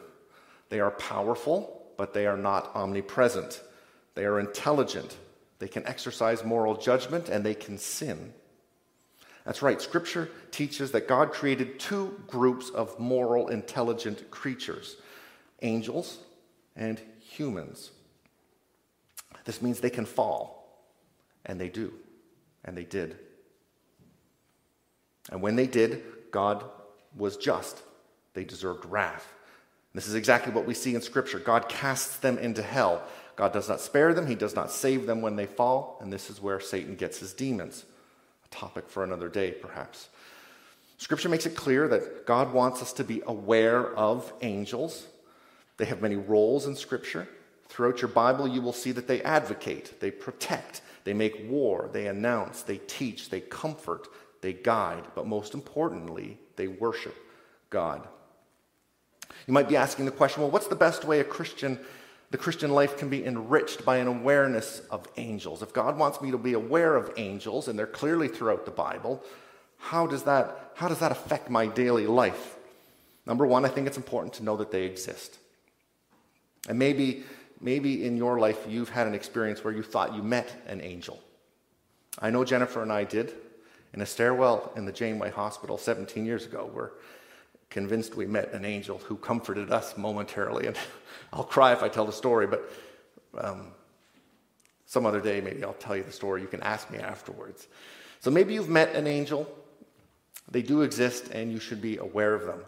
They 0.69 0.79
are 0.79 0.91
powerful, 0.91 1.85
but 1.95 2.13
they 2.13 2.25
are 2.25 2.37
not 2.37 2.71
omnipresent. 2.75 3.61
They 4.15 4.25
are 4.25 4.39
intelligent, 4.39 5.17
they 5.59 5.67
can 5.67 5.85
exercise 5.85 6.43
moral 6.43 6.75
judgment, 6.75 7.29
and 7.29 7.45
they 7.45 7.53
can 7.53 7.77
sin. 7.77 8.33
That's 9.45 9.61
right, 9.61 9.79
Scripture 9.79 10.29
teaches 10.51 10.91
that 10.91 11.07
God 11.07 11.31
created 11.31 11.79
two 11.79 12.19
groups 12.27 12.69
of 12.69 12.99
moral, 12.99 13.47
intelligent 13.49 14.29
creatures 14.31 14.97
angels 15.61 16.19
and 16.75 16.99
humans. 17.19 17.91
This 19.45 19.61
means 19.61 19.79
they 19.79 19.89
can 19.89 20.05
fall, 20.05 20.85
and 21.45 21.59
they 21.59 21.69
do, 21.69 21.93
and 22.65 22.77
they 22.77 22.83
did. 22.83 23.17
And 25.31 25.41
when 25.41 25.55
they 25.55 25.67
did, 25.67 26.03
God 26.31 26.63
was 27.15 27.37
just. 27.37 27.81
They 28.33 28.43
deserved 28.43 28.85
wrath. 28.85 29.31
This 29.93 30.07
is 30.07 30.15
exactly 30.15 30.51
what 30.51 30.65
we 30.65 30.73
see 30.73 30.93
in 30.93 31.01
Scripture. 31.01 31.39
God 31.39 31.69
casts 31.69 32.17
them 32.17 32.37
into 32.37 32.61
hell. 32.61 33.01
God 33.37 33.53
does 33.53 33.69
not 33.69 33.79
spare 33.79 34.13
them, 34.13 34.27
He 34.27 34.35
does 34.35 34.55
not 34.55 34.71
save 34.71 35.05
them 35.05 35.21
when 35.21 35.35
they 35.35 35.45
fall, 35.45 35.97
and 36.01 36.11
this 36.11 36.29
is 36.29 36.41
where 36.41 36.59
Satan 36.59 36.95
gets 36.95 37.19
his 37.19 37.33
demons. 37.33 37.85
Topic 38.55 38.87
for 38.87 39.03
another 39.03 39.27
day, 39.27 39.51
perhaps. 39.51 40.07
Scripture 40.97 41.27
makes 41.27 41.45
it 41.45 41.57
clear 41.57 41.89
that 41.89 42.25
God 42.25 42.53
wants 42.53 42.81
us 42.81 42.93
to 42.93 43.03
be 43.03 43.21
aware 43.27 43.93
of 43.95 44.31
angels. 44.41 45.07
They 45.75 45.83
have 45.85 46.01
many 46.01 46.15
roles 46.15 46.65
in 46.65 46.77
Scripture. 46.77 47.27
Throughout 47.67 48.01
your 48.01 48.09
Bible, 48.09 48.47
you 48.47 48.61
will 48.61 48.71
see 48.71 48.93
that 48.93 49.07
they 49.07 49.21
advocate, 49.23 49.99
they 49.99 50.09
protect, 50.09 50.81
they 51.03 51.13
make 51.13 51.49
war, 51.49 51.89
they 51.91 52.07
announce, 52.07 52.61
they 52.61 52.77
teach, 52.77 53.29
they 53.29 53.41
comfort, 53.41 54.07
they 54.41 54.53
guide, 54.53 55.03
but 55.15 55.27
most 55.27 55.53
importantly, 55.53 56.37
they 56.55 56.67
worship 56.67 57.15
God. 57.69 58.07
You 59.47 59.53
might 59.53 59.67
be 59.67 59.75
asking 59.75 60.05
the 60.05 60.11
question 60.11 60.41
well, 60.41 60.51
what's 60.51 60.67
the 60.67 60.75
best 60.75 61.03
way 61.03 61.19
a 61.19 61.25
Christian, 61.25 61.77
the 62.31 62.37
Christian 62.37 62.71
life 62.71 62.97
can 62.97 63.09
be 63.09 63.25
enriched 63.25 63.85
by 63.85 63.97
an 63.97 64.07
awareness 64.07 64.81
of 64.91 65.07
angels? 65.17 65.61
If 65.61 65.73
God 65.73 65.97
wants 65.97 66.21
me 66.21 66.31
to 66.31 66.37
be 66.37 66.53
aware 66.53 66.95
of 66.95 67.11
angels, 67.17 67.67
and 67.67 67.77
they're 67.77 67.87
clearly 67.87 68.27
throughout 68.27 68.65
the 68.65 68.71
Bible, 68.71 69.23
how 69.77 70.07
does 70.07 70.23
that, 70.23 70.71
how 70.75 70.87
does 70.87 70.99
that 70.99 71.11
affect 71.11 71.49
my 71.49 71.67
daily 71.67 72.07
life? 72.07 72.55
Number 73.25 73.45
one, 73.45 73.65
I 73.65 73.69
think 73.69 73.87
it's 73.87 73.97
important 73.97 74.33
to 74.35 74.43
know 74.43 74.57
that 74.57 74.71
they 74.71 74.83
exist. 74.83 75.37
And 76.67 76.79
maybe, 76.79 77.23
maybe 77.61 78.05
in 78.05 78.17
your 78.17 78.39
life 78.39 78.65
you've 78.67 78.89
had 78.89 79.07
an 79.07 79.13
experience 79.13 79.63
where 79.63 79.73
you 79.73 79.83
thought 79.83 80.15
you 80.15 80.23
met 80.23 80.51
an 80.67 80.81
angel. 80.81 81.21
I 82.19 82.29
know 82.29 82.43
Jennifer 82.43 82.81
and 82.81 82.91
I 82.91 83.03
did 83.03 83.33
in 83.93 84.01
a 84.01 84.05
stairwell 84.05 84.71
in 84.75 84.85
the 84.85 84.91
Janeway 84.91 85.31
Hospital 85.31 85.77
17 85.77 86.25
years 86.25 86.45
ago. 86.45 86.69
We're 86.73 86.91
convinced 87.75 88.15
we 88.15 88.25
met 88.25 88.53
an 88.53 88.63
angel 88.63 88.99
who 88.99 89.17
comforted 89.17 89.69
us 89.69 89.97
momentarily. 89.97 90.67
And 90.67 90.77
I'll 91.33 91.43
cry 91.43 91.73
if 91.73 91.83
I 91.83 91.89
tell 91.89 92.05
the 92.05 92.13
story, 92.13 92.47
but 92.47 92.71
um, 93.37 93.73
some 94.85 95.05
other 95.05 95.19
day 95.19 95.41
maybe 95.41 95.61
I'll 95.61 95.73
tell 95.73 95.97
you 95.97 96.03
the 96.03 96.11
story. 96.13 96.41
You 96.41 96.47
can 96.47 96.63
ask 96.63 96.89
me 96.89 96.99
afterwards. 96.99 97.67
So 98.21 98.31
maybe 98.31 98.53
you've 98.53 98.69
met 98.69 98.95
an 98.95 99.07
angel. 99.07 99.45
They 100.49 100.61
do 100.61 100.83
exist, 100.83 101.27
and 101.33 101.51
you 101.51 101.59
should 101.59 101.81
be 101.81 101.97
aware 101.97 102.33
of 102.33 102.45
them. 102.45 102.61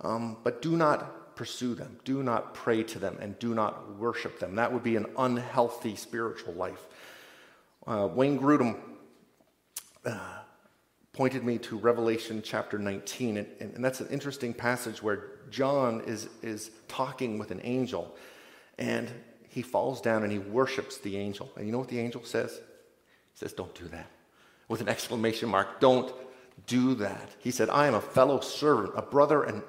Um, 0.00 0.38
but 0.42 0.62
do 0.62 0.78
not 0.78 1.36
pursue 1.36 1.74
them, 1.74 1.98
do 2.04 2.22
not 2.22 2.54
pray 2.54 2.82
to 2.84 2.98
them, 2.98 3.18
and 3.20 3.38
do 3.38 3.54
not 3.54 3.96
worship 3.96 4.40
them. 4.40 4.54
That 4.54 4.72
would 4.72 4.82
be 4.82 4.96
an 4.96 5.06
unhealthy 5.18 5.94
spiritual 5.94 6.54
life. 6.54 6.86
Uh, 7.86 8.08
Wayne 8.10 8.38
Grudem 8.38 8.76
uh, 10.06 10.38
pointed 11.18 11.42
me 11.42 11.58
to 11.58 11.76
Revelation 11.76 12.40
chapter 12.44 12.78
19, 12.78 13.38
and, 13.38 13.48
and, 13.58 13.74
and 13.74 13.84
that's 13.84 13.98
an 13.98 14.06
interesting 14.06 14.54
passage 14.54 15.02
where 15.02 15.30
John 15.50 16.00
is, 16.06 16.28
is 16.42 16.70
talking 16.86 17.38
with 17.38 17.50
an 17.50 17.60
angel, 17.64 18.14
and 18.78 19.10
he 19.48 19.60
falls 19.60 20.00
down 20.00 20.22
and 20.22 20.30
he 20.30 20.38
worships 20.38 20.98
the 20.98 21.16
angel. 21.16 21.50
And 21.56 21.66
you 21.66 21.72
know 21.72 21.80
what 21.80 21.88
the 21.88 21.98
angel 21.98 22.22
says? 22.22 22.52
He 22.52 23.34
says, 23.34 23.52
Don't 23.52 23.74
do 23.74 23.88
that. 23.88 24.08
With 24.68 24.80
an 24.80 24.88
exclamation 24.88 25.48
mark, 25.48 25.80
don't 25.80 26.14
do 26.68 26.94
that. 26.94 27.34
He 27.40 27.50
said, 27.50 27.68
I 27.68 27.88
am 27.88 27.94
a 27.94 28.00
fellow 28.00 28.38
servant, 28.38 28.92
a 28.94 29.02
brother 29.02 29.42
and 29.42 29.64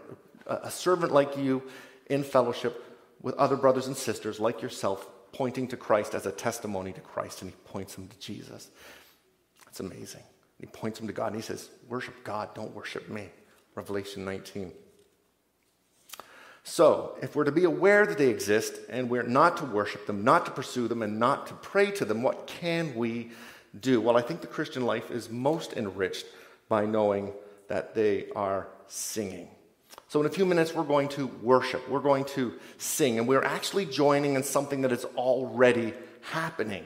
a 0.46 0.70
servant 0.70 1.12
like 1.12 1.36
you 1.36 1.64
in 2.12 2.22
fellowship 2.22 2.96
with 3.24 3.34
other 3.38 3.56
brothers 3.56 3.88
and 3.88 3.98
sisters 3.98 4.40
like 4.40 4.62
yourself, 4.62 5.08
pointing 5.32 5.68
to 5.70 5.78
Christ 5.78 6.14
as 6.14 6.28
a 6.28 6.32
testimony 6.32 6.94
to 6.94 7.02
Christ, 7.02 7.42
and 7.42 7.50
he 7.50 7.58
points 7.66 7.96
them 7.96 8.08
to 8.08 8.20
Jesus. 8.20 8.70
It's 9.68 9.80
amazing. 9.80 10.22
He 10.60 10.66
points 10.66 11.00
them 11.00 11.08
to 11.08 11.14
God 11.14 11.28
and 11.28 11.36
he 11.38 11.42
says, 11.42 11.70
Worship 11.88 12.24
God, 12.24 12.54
don't 12.54 12.76
worship 12.76 13.10
me. 13.10 13.30
Revelation 13.76 14.26
19. 14.26 14.74
So, 16.64 17.18
if 17.22 17.36
we're 17.36 17.46
to 17.46 17.52
be 17.52 17.64
aware 17.64 18.06
that 18.06 18.18
they 18.18 18.28
exist 18.28 18.76
and 18.90 19.10
we're 19.10 19.24
not 19.24 19.58
to 19.58 19.66
worship 19.66 20.06
them, 20.06 20.24
not 20.24 20.46
to 20.46 20.52
pursue 20.52 20.88
them, 20.88 21.02
and 21.02 21.18
not 21.18 21.48
to 21.48 21.54
pray 21.56 21.90
to 21.92 22.06
them, 22.06 22.22
what 22.22 22.46
can 22.46 22.94
we 22.96 23.32
do? 23.80 24.02
Well, 24.02 24.18
I 24.18 24.22
think 24.22 24.42
the 24.42 24.48
Christian 24.48 24.86
life 24.86 25.10
is 25.10 25.30
most 25.30 25.74
enriched 25.74 26.26
by 26.68 26.86
knowing 26.86 27.34
that 27.70 27.96
they 27.96 28.28
are 28.36 28.68
singing. 28.88 29.48
So, 30.10 30.20
in 30.20 30.26
a 30.26 30.30
few 30.30 30.46
minutes, 30.46 30.76
we're 30.76 30.84
going 30.84 31.08
to 31.10 31.28
worship, 31.42 31.88
we're 31.90 32.00
going 32.02 32.26
to 32.26 32.54
sing, 32.78 33.18
and 33.18 33.28
we're 33.28 33.44
actually 33.44 33.86
joining 33.86 34.36
in 34.36 34.44
something 34.44 34.82
that 34.82 34.92
is 34.92 35.06
already 35.16 35.94
happening. 36.22 36.86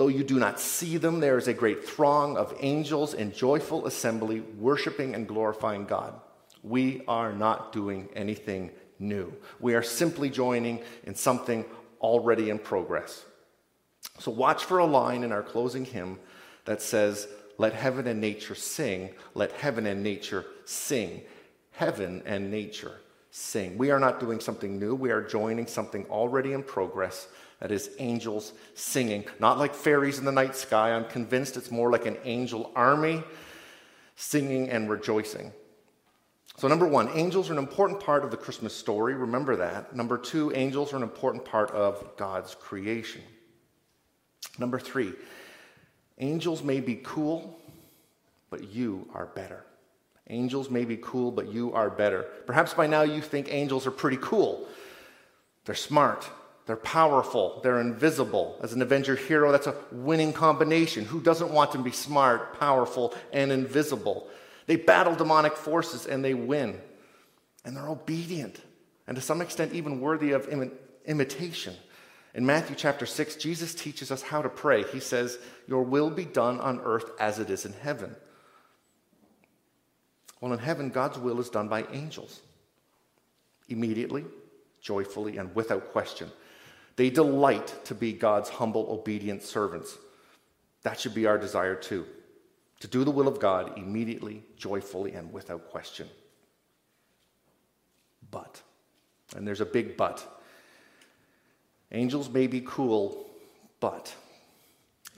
Though 0.00 0.08
you 0.08 0.24
do 0.24 0.38
not 0.38 0.58
see 0.58 0.96
them, 0.96 1.20
there 1.20 1.36
is 1.36 1.46
a 1.46 1.52
great 1.52 1.86
throng 1.86 2.38
of 2.38 2.56
angels 2.60 3.12
in 3.12 3.34
joyful 3.34 3.86
assembly, 3.86 4.40
worshiping 4.40 5.14
and 5.14 5.28
glorifying 5.28 5.84
God. 5.84 6.18
We 6.62 7.02
are 7.06 7.34
not 7.34 7.70
doing 7.70 8.08
anything 8.16 8.70
new. 8.98 9.30
We 9.58 9.74
are 9.74 9.82
simply 9.82 10.30
joining 10.30 10.80
in 11.04 11.14
something 11.14 11.66
already 12.00 12.48
in 12.48 12.58
progress. 12.58 13.26
So, 14.18 14.30
watch 14.30 14.64
for 14.64 14.78
a 14.78 14.86
line 14.86 15.22
in 15.22 15.32
our 15.32 15.42
closing 15.42 15.84
hymn 15.84 16.18
that 16.64 16.80
says, 16.80 17.28
Let 17.58 17.74
heaven 17.74 18.06
and 18.06 18.22
nature 18.22 18.54
sing, 18.54 19.10
let 19.34 19.52
heaven 19.52 19.84
and 19.84 20.02
nature 20.02 20.46
sing 20.64 21.20
heaven 21.72 22.22
and 22.24 22.50
nature 22.50 23.00
sing. 23.30 23.76
We 23.76 23.90
are 23.90 24.00
not 24.00 24.18
doing 24.18 24.40
something 24.40 24.78
new, 24.78 24.94
we 24.94 25.10
are 25.10 25.20
joining 25.20 25.66
something 25.66 26.06
already 26.06 26.54
in 26.54 26.62
progress. 26.62 27.28
That 27.60 27.70
is 27.70 27.90
angels 27.98 28.54
singing. 28.74 29.24
Not 29.38 29.58
like 29.58 29.74
fairies 29.74 30.18
in 30.18 30.24
the 30.24 30.32
night 30.32 30.56
sky. 30.56 30.92
I'm 30.92 31.04
convinced 31.04 31.56
it's 31.56 31.70
more 31.70 31.90
like 31.90 32.06
an 32.06 32.16
angel 32.24 32.72
army 32.74 33.22
singing 34.16 34.70
and 34.70 34.90
rejoicing. 34.90 35.52
So, 36.56 36.68
number 36.68 36.86
one, 36.86 37.08
angels 37.14 37.48
are 37.48 37.54
an 37.54 37.58
important 37.58 38.00
part 38.00 38.24
of 38.24 38.30
the 38.30 38.36
Christmas 38.36 38.74
story. 38.74 39.14
Remember 39.14 39.56
that. 39.56 39.94
Number 39.96 40.18
two, 40.18 40.52
angels 40.54 40.92
are 40.92 40.96
an 40.96 41.02
important 41.02 41.44
part 41.44 41.70
of 41.70 42.16
God's 42.16 42.54
creation. 42.54 43.22
Number 44.58 44.78
three, 44.78 45.12
angels 46.18 46.62
may 46.62 46.80
be 46.80 47.00
cool, 47.02 47.58
but 48.50 48.68
you 48.74 49.08
are 49.14 49.26
better. 49.26 49.64
Angels 50.28 50.70
may 50.70 50.84
be 50.84 50.98
cool, 50.98 51.30
but 51.30 51.52
you 51.52 51.72
are 51.72 51.90
better. 51.90 52.26
Perhaps 52.46 52.74
by 52.74 52.86
now 52.86 53.02
you 53.02 53.20
think 53.20 53.52
angels 53.52 53.86
are 53.86 53.90
pretty 53.90 54.18
cool. 54.20 54.68
They're 55.64 55.74
smart, 55.74 56.28
they're 56.70 56.76
powerful, 56.76 57.58
they're 57.64 57.80
invisible. 57.80 58.56
As 58.62 58.72
an 58.72 58.80
Avenger 58.80 59.16
hero, 59.16 59.50
that's 59.50 59.66
a 59.66 59.74
winning 59.90 60.32
combination. 60.32 61.04
Who 61.04 61.20
doesn't 61.20 61.50
want 61.50 61.72
to 61.72 61.78
be 61.78 61.90
smart, 61.90 62.60
powerful, 62.60 63.12
and 63.32 63.50
invisible? 63.50 64.28
They 64.66 64.76
battle 64.76 65.16
demonic 65.16 65.56
forces 65.56 66.06
and 66.06 66.24
they 66.24 66.32
win. 66.32 66.80
And 67.64 67.76
they're 67.76 67.88
obedient, 67.88 68.60
and 69.08 69.16
to 69.16 69.20
some 69.20 69.42
extent, 69.42 69.72
even 69.72 70.00
worthy 70.00 70.30
of 70.30 70.48
Im- 70.48 70.70
imitation. 71.06 71.74
In 72.34 72.46
Matthew 72.46 72.76
chapter 72.76 73.04
6, 73.04 73.34
Jesus 73.34 73.74
teaches 73.74 74.12
us 74.12 74.22
how 74.22 74.40
to 74.40 74.48
pray. 74.48 74.84
He 74.84 75.00
says, 75.00 75.38
Your 75.66 75.82
will 75.82 76.08
be 76.08 76.24
done 76.24 76.60
on 76.60 76.78
earth 76.84 77.10
as 77.18 77.40
it 77.40 77.50
is 77.50 77.66
in 77.66 77.72
heaven. 77.72 78.14
Well, 80.40 80.52
in 80.52 80.60
heaven, 80.60 80.90
God's 80.90 81.18
will 81.18 81.40
is 81.40 81.50
done 81.50 81.66
by 81.66 81.84
angels 81.90 82.42
immediately, 83.68 84.24
joyfully, 84.80 85.36
and 85.36 85.52
without 85.56 85.90
question. 85.90 86.30
They 86.96 87.10
delight 87.10 87.84
to 87.84 87.94
be 87.94 88.12
God's 88.12 88.48
humble, 88.48 88.86
obedient 88.90 89.42
servants. 89.42 89.96
That 90.82 90.98
should 90.98 91.14
be 91.14 91.26
our 91.26 91.38
desire 91.38 91.74
too 91.74 92.06
to 92.80 92.88
do 92.88 93.04
the 93.04 93.10
will 93.10 93.28
of 93.28 93.38
God 93.38 93.78
immediately, 93.78 94.42
joyfully, 94.56 95.12
and 95.12 95.32
without 95.32 95.70
question. 95.70 96.08
But, 98.30 98.62
and 99.36 99.46
there's 99.46 99.60
a 99.60 99.66
big 99.66 99.96
but. 99.96 100.26
Angels 101.92 102.30
may 102.30 102.46
be 102.46 102.62
cool, 102.66 103.28
but 103.80 104.14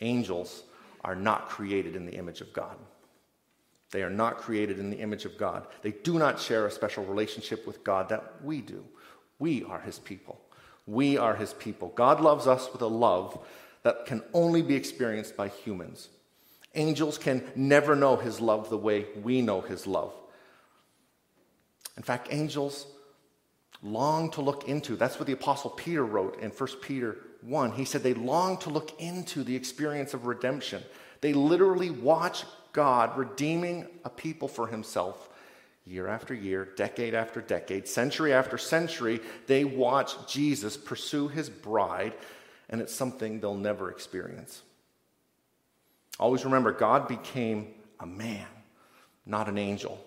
angels 0.00 0.64
are 1.04 1.14
not 1.14 1.48
created 1.48 1.94
in 1.94 2.04
the 2.04 2.14
image 2.14 2.40
of 2.40 2.52
God. 2.52 2.76
They 3.92 4.02
are 4.02 4.10
not 4.10 4.38
created 4.38 4.78
in 4.78 4.90
the 4.90 4.98
image 4.98 5.24
of 5.24 5.38
God. 5.38 5.66
They 5.82 5.92
do 5.92 6.18
not 6.18 6.40
share 6.40 6.66
a 6.66 6.70
special 6.70 7.04
relationship 7.04 7.66
with 7.66 7.84
God 7.84 8.08
that 8.08 8.42
we 8.42 8.60
do. 8.60 8.84
We 9.38 9.62
are 9.64 9.80
his 9.80 9.98
people. 9.98 10.40
We 10.86 11.16
are 11.16 11.36
his 11.36 11.54
people. 11.54 11.92
God 11.94 12.20
loves 12.20 12.46
us 12.46 12.72
with 12.72 12.82
a 12.82 12.86
love 12.86 13.38
that 13.82 14.06
can 14.06 14.22
only 14.32 14.62
be 14.62 14.74
experienced 14.74 15.36
by 15.36 15.48
humans. 15.48 16.08
Angels 16.74 17.18
can 17.18 17.44
never 17.54 17.94
know 17.94 18.16
his 18.16 18.40
love 18.40 18.70
the 18.70 18.78
way 18.78 19.06
we 19.22 19.42
know 19.42 19.60
his 19.60 19.86
love. 19.86 20.12
In 21.96 22.02
fact, 22.02 22.28
angels 22.30 22.86
long 23.82 24.30
to 24.30 24.40
look 24.40 24.68
into. 24.68 24.96
That's 24.96 25.18
what 25.18 25.26
the 25.26 25.34
Apostle 25.34 25.70
Peter 25.70 26.04
wrote 26.04 26.40
in 26.40 26.50
1 26.50 26.68
Peter 26.80 27.18
1. 27.42 27.72
He 27.72 27.84
said 27.84 28.02
they 28.02 28.14
long 28.14 28.56
to 28.58 28.70
look 28.70 28.98
into 29.00 29.42
the 29.42 29.56
experience 29.56 30.14
of 30.14 30.26
redemption. 30.26 30.82
They 31.20 31.32
literally 31.32 31.90
watch 31.90 32.44
God 32.72 33.16
redeeming 33.16 33.86
a 34.04 34.10
people 34.10 34.48
for 34.48 34.68
himself 34.68 35.28
year 35.84 36.06
after 36.08 36.34
year, 36.34 36.68
decade 36.76 37.14
after 37.14 37.40
decade, 37.40 37.88
century 37.88 38.32
after 38.32 38.56
century. 38.56 39.20
They 39.46 39.64
watch 39.64 40.14
Jesus 40.28 40.76
pursue 40.76 41.28
his 41.28 41.50
bride, 41.50 42.14
and 42.68 42.80
it's 42.80 42.94
something 42.94 43.40
they'll 43.40 43.54
never 43.54 43.90
experience. 43.90 44.62
Always 46.18 46.44
remember, 46.44 46.72
God 46.72 47.08
became 47.08 47.74
a 47.98 48.06
man, 48.06 48.46
not 49.26 49.48
an 49.48 49.58
angel. 49.58 50.02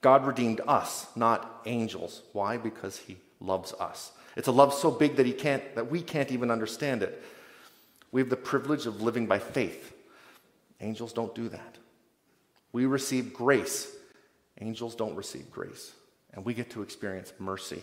God 0.00 0.26
redeemed 0.26 0.60
us, 0.66 1.06
not 1.16 1.62
angels. 1.66 2.22
Why? 2.32 2.56
Because 2.56 2.98
he 2.98 3.16
loves 3.40 3.72
us. 3.74 4.12
It's 4.36 4.48
a 4.48 4.52
love 4.52 4.74
so 4.74 4.90
big 4.90 5.16
that 5.16 5.26
he 5.26 5.32
can't 5.32 5.74
that 5.74 5.90
we 5.90 6.02
can't 6.02 6.32
even 6.32 6.50
understand 6.50 7.02
it. 7.02 7.22
We 8.10 8.20
have 8.20 8.30
the 8.30 8.36
privilege 8.36 8.86
of 8.86 9.02
living 9.02 9.26
by 9.26 9.38
faith. 9.38 9.92
Angels 10.80 11.12
don't 11.12 11.34
do 11.34 11.48
that. 11.48 11.78
We 12.72 12.86
receive 12.86 13.32
grace. 13.32 13.93
Angels 14.60 14.94
don't 14.94 15.16
receive 15.16 15.50
grace. 15.50 15.92
And 16.32 16.44
we 16.44 16.54
get 16.54 16.70
to 16.70 16.82
experience 16.82 17.32
mercy. 17.38 17.82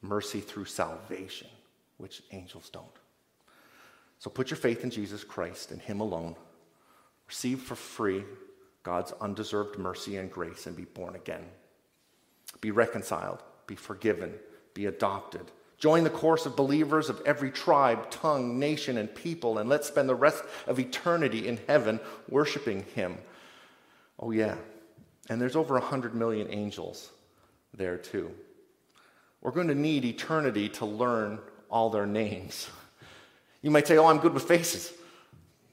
Mercy 0.00 0.40
through 0.40 0.64
salvation, 0.64 1.48
which 1.96 2.22
angels 2.32 2.70
don't. 2.70 2.86
So 4.18 4.30
put 4.30 4.50
your 4.50 4.56
faith 4.56 4.84
in 4.84 4.90
Jesus 4.90 5.24
Christ 5.24 5.70
and 5.70 5.80
him 5.80 6.00
alone. 6.00 6.36
Receive 7.28 7.60
for 7.60 7.74
free 7.74 8.24
God's 8.82 9.12
undeserved 9.20 9.78
mercy 9.78 10.16
and 10.16 10.30
grace 10.30 10.66
and 10.66 10.76
be 10.76 10.84
born 10.84 11.16
again. 11.16 11.44
Be 12.60 12.70
reconciled, 12.70 13.42
be 13.66 13.74
forgiven, 13.74 14.34
be 14.74 14.86
adopted. 14.86 15.50
Join 15.78 16.04
the 16.04 16.10
course 16.10 16.46
of 16.46 16.54
believers 16.54 17.08
of 17.08 17.20
every 17.26 17.50
tribe, 17.50 18.08
tongue, 18.10 18.58
nation, 18.58 18.98
and 18.98 19.12
people, 19.12 19.58
and 19.58 19.68
let's 19.68 19.88
spend 19.88 20.08
the 20.08 20.14
rest 20.14 20.44
of 20.68 20.78
eternity 20.78 21.48
in 21.48 21.58
heaven 21.66 21.98
worshiping 22.28 22.84
Him. 22.94 23.18
Oh, 24.18 24.30
yeah. 24.30 24.54
And 25.28 25.40
there's 25.40 25.56
over 25.56 25.74
100 25.74 26.14
million 26.14 26.48
angels 26.50 27.10
there, 27.74 27.96
too. 27.96 28.30
We're 29.40 29.52
going 29.52 29.68
to 29.68 29.74
need 29.74 30.04
eternity 30.04 30.68
to 30.70 30.86
learn 30.86 31.38
all 31.70 31.90
their 31.90 32.06
names. 32.06 32.68
You 33.60 33.70
might 33.70 33.86
say, 33.86 33.96
Oh, 33.98 34.06
I'm 34.06 34.18
good 34.18 34.34
with 34.34 34.44
faces. 34.44 34.92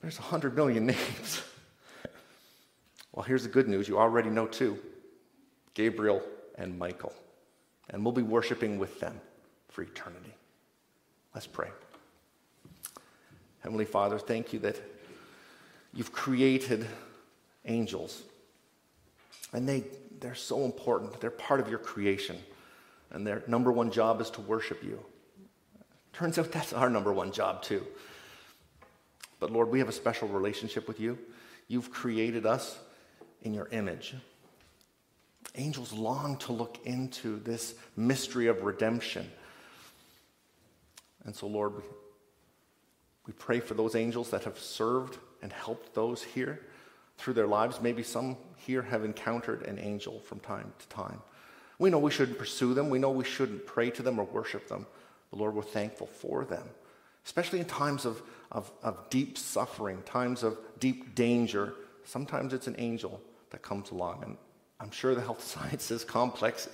There's 0.01 0.19
100 0.19 0.55
million 0.55 0.85
names. 0.87 1.41
Well, 3.11 3.23
here's 3.23 3.43
the 3.43 3.49
good 3.49 3.67
news 3.67 3.87
you 3.87 3.99
already 3.99 4.29
know 4.29 4.47
two 4.47 4.77
Gabriel 5.73 6.21
and 6.55 6.77
Michael. 6.77 7.13
And 7.89 8.03
we'll 8.03 8.13
be 8.13 8.21
worshiping 8.21 8.77
with 8.77 8.99
them 8.99 9.19
for 9.69 9.81
eternity. 9.81 10.33
Let's 11.33 11.47
pray. 11.47 11.69
Heavenly 13.61 13.85
Father, 13.85 14.19
thank 14.19 14.53
you 14.53 14.59
that 14.59 14.79
you've 15.93 16.11
created 16.11 16.85
angels. 17.65 18.23
And 19.53 19.67
they, 19.67 19.83
they're 20.19 20.35
so 20.35 20.65
important. 20.65 21.19
They're 21.19 21.31
part 21.31 21.59
of 21.59 21.69
your 21.69 21.79
creation. 21.79 22.37
And 23.11 23.25
their 23.25 23.43
number 23.47 23.71
one 23.71 23.91
job 23.91 24.21
is 24.21 24.29
to 24.31 24.41
worship 24.41 24.83
you. 24.83 25.03
Turns 26.13 26.37
out 26.37 26.51
that's 26.51 26.73
our 26.73 26.89
number 26.89 27.11
one 27.13 27.31
job, 27.31 27.61
too. 27.61 27.85
But 29.39 29.51
Lord, 29.51 29.69
we 29.69 29.79
have 29.79 29.89
a 29.89 29.93
special 29.93 30.27
relationship 30.27 30.87
with 30.87 30.99
you. 30.99 31.17
You've 31.67 31.91
created 31.91 32.45
us 32.45 32.77
in 33.41 33.53
your 33.53 33.67
image. 33.69 34.15
Angels 35.55 35.93
long 35.93 36.37
to 36.37 36.51
look 36.51 36.79
into 36.85 37.39
this 37.39 37.75
mystery 37.95 38.47
of 38.47 38.63
redemption. 38.63 39.29
And 41.25 41.35
so, 41.35 41.47
Lord, 41.47 41.77
we, 41.77 41.83
we 43.27 43.33
pray 43.33 43.59
for 43.59 43.73
those 43.73 43.95
angels 43.95 44.29
that 44.31 44.43
have 44.43 44.59
served 44.59 45.17
and 45.41 45.51
helped 45.51 45.95
those 45.95 46.21
here 46.21 46.59
through 47.19 47.33
their 47.33 47.47
lives. 47.47 47.81
Maybe 47.81 48.01
some 48.01 48.37
here 48.55 48.81
have 48.81 49.03
encountered 49.03 49.67
an 49.67 49.77
angel 49.77 50.19
from 50.21 50.39
time 50.39 50.73
to 50.79 50.87
time. 50.87 51.21
We 51.77 51.89
know 51.89 51.99
we 51.99 52.11
shouldn't 52.11 52.37
pursue 52.37 52.73
them, 52.73 52.89
we 52.89 52.99
know 52.99 53.11
we 53.11 53.23
shouldn't 53.23 53.65
pray 53.65 53.89
to 53.91 54.01
them 54.01 54.19
or 54.19 54.25
worship 54.25 54.67
them. 54.67 54.85
But 55.29 55.39
Lord, 55.39 55.53
we're 55.53 55.61
thankful 55.61 56.07
for 56.07 56.45
them, 56.45 56.63
especially 57.25 57.59
in 57.59 57.65
times 57.65 58.05
of, 58.05 58.21
of, 58.51 58.71
of 58.81 59.09
deep 59.09 59.37
suffering, 59.37 60.01
times 60.03 60.43
of 60.43 60.57
deep 60.79 61.13
danger. 61.13 61.73
Sometimes 62.03 62.53
it's 62.53 62.67
an 62.67 62.75
angel 62.79 63.21
that 63.51 63.61
comes 63.61 63.91
along. 63.91 64.23
And 64.23 64.37
I'm 64.79 64.91
sure 64.91 65.13
the 65.13 65.21
health 65.21 65.43
sciences 65.55 66.03
complex 66.03 66.67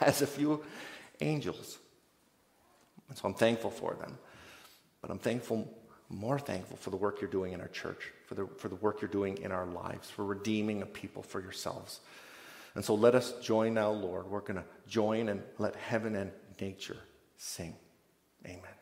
has 0.00 0.22
a 0.22 0.26
few 0.26 0.62
angels. 1.20 1.78
And 3.08 3.16
so 3.16 3.28
I'm 3.28 3.34
thankful 3.34 3.70
for 3.70 3.94
them. 3.94 4.18
But 5.00 5.10
I'm 5.10 5.18
thankful, 5.18 5.68
more 6.08 6.38
thankful 6.38 6.76
for 6.76 6.90
the 6.90 6.96
work 6.96 7.20
you're 7.20 7.30
doing 7.30 7.52
in 7.52 7.60
our 7.60 7.68
church, 7.68 8.12
for 8.34 8.46
the, 8.46 8.54
for 8.58 8.68
the 8.68 8.74
work 8.76 9.00
you're 9.00 9.10
doing 9.10 9.38
in 9.38 9.52
our 9.52 9.66
lives, 9.66 10.10
for 10.10 10.24
redeeming 10.24 10.82
a 10.82 10.86
people 10.86 11.22
for 11.22 11.40
yourselves. 11.40 12.00
And 12.74 12.84
so 12.84 12.94
let 12.94 13.14
us 13.14 13.34
join 13.40 13.74
now, 13.74 13.90
Lord. 13.90 14.26
We're 14.26 14.40
going 14.40 14.56
to 14.56 14.64
join 14.88 15.28
and 15.28 15.42
let 15.58 15.76
heaven 15.76 16.16
and 16.16 16.32
nature 16.60 16.98
sing. 17.36 17.74
Amen. 18.46 18.73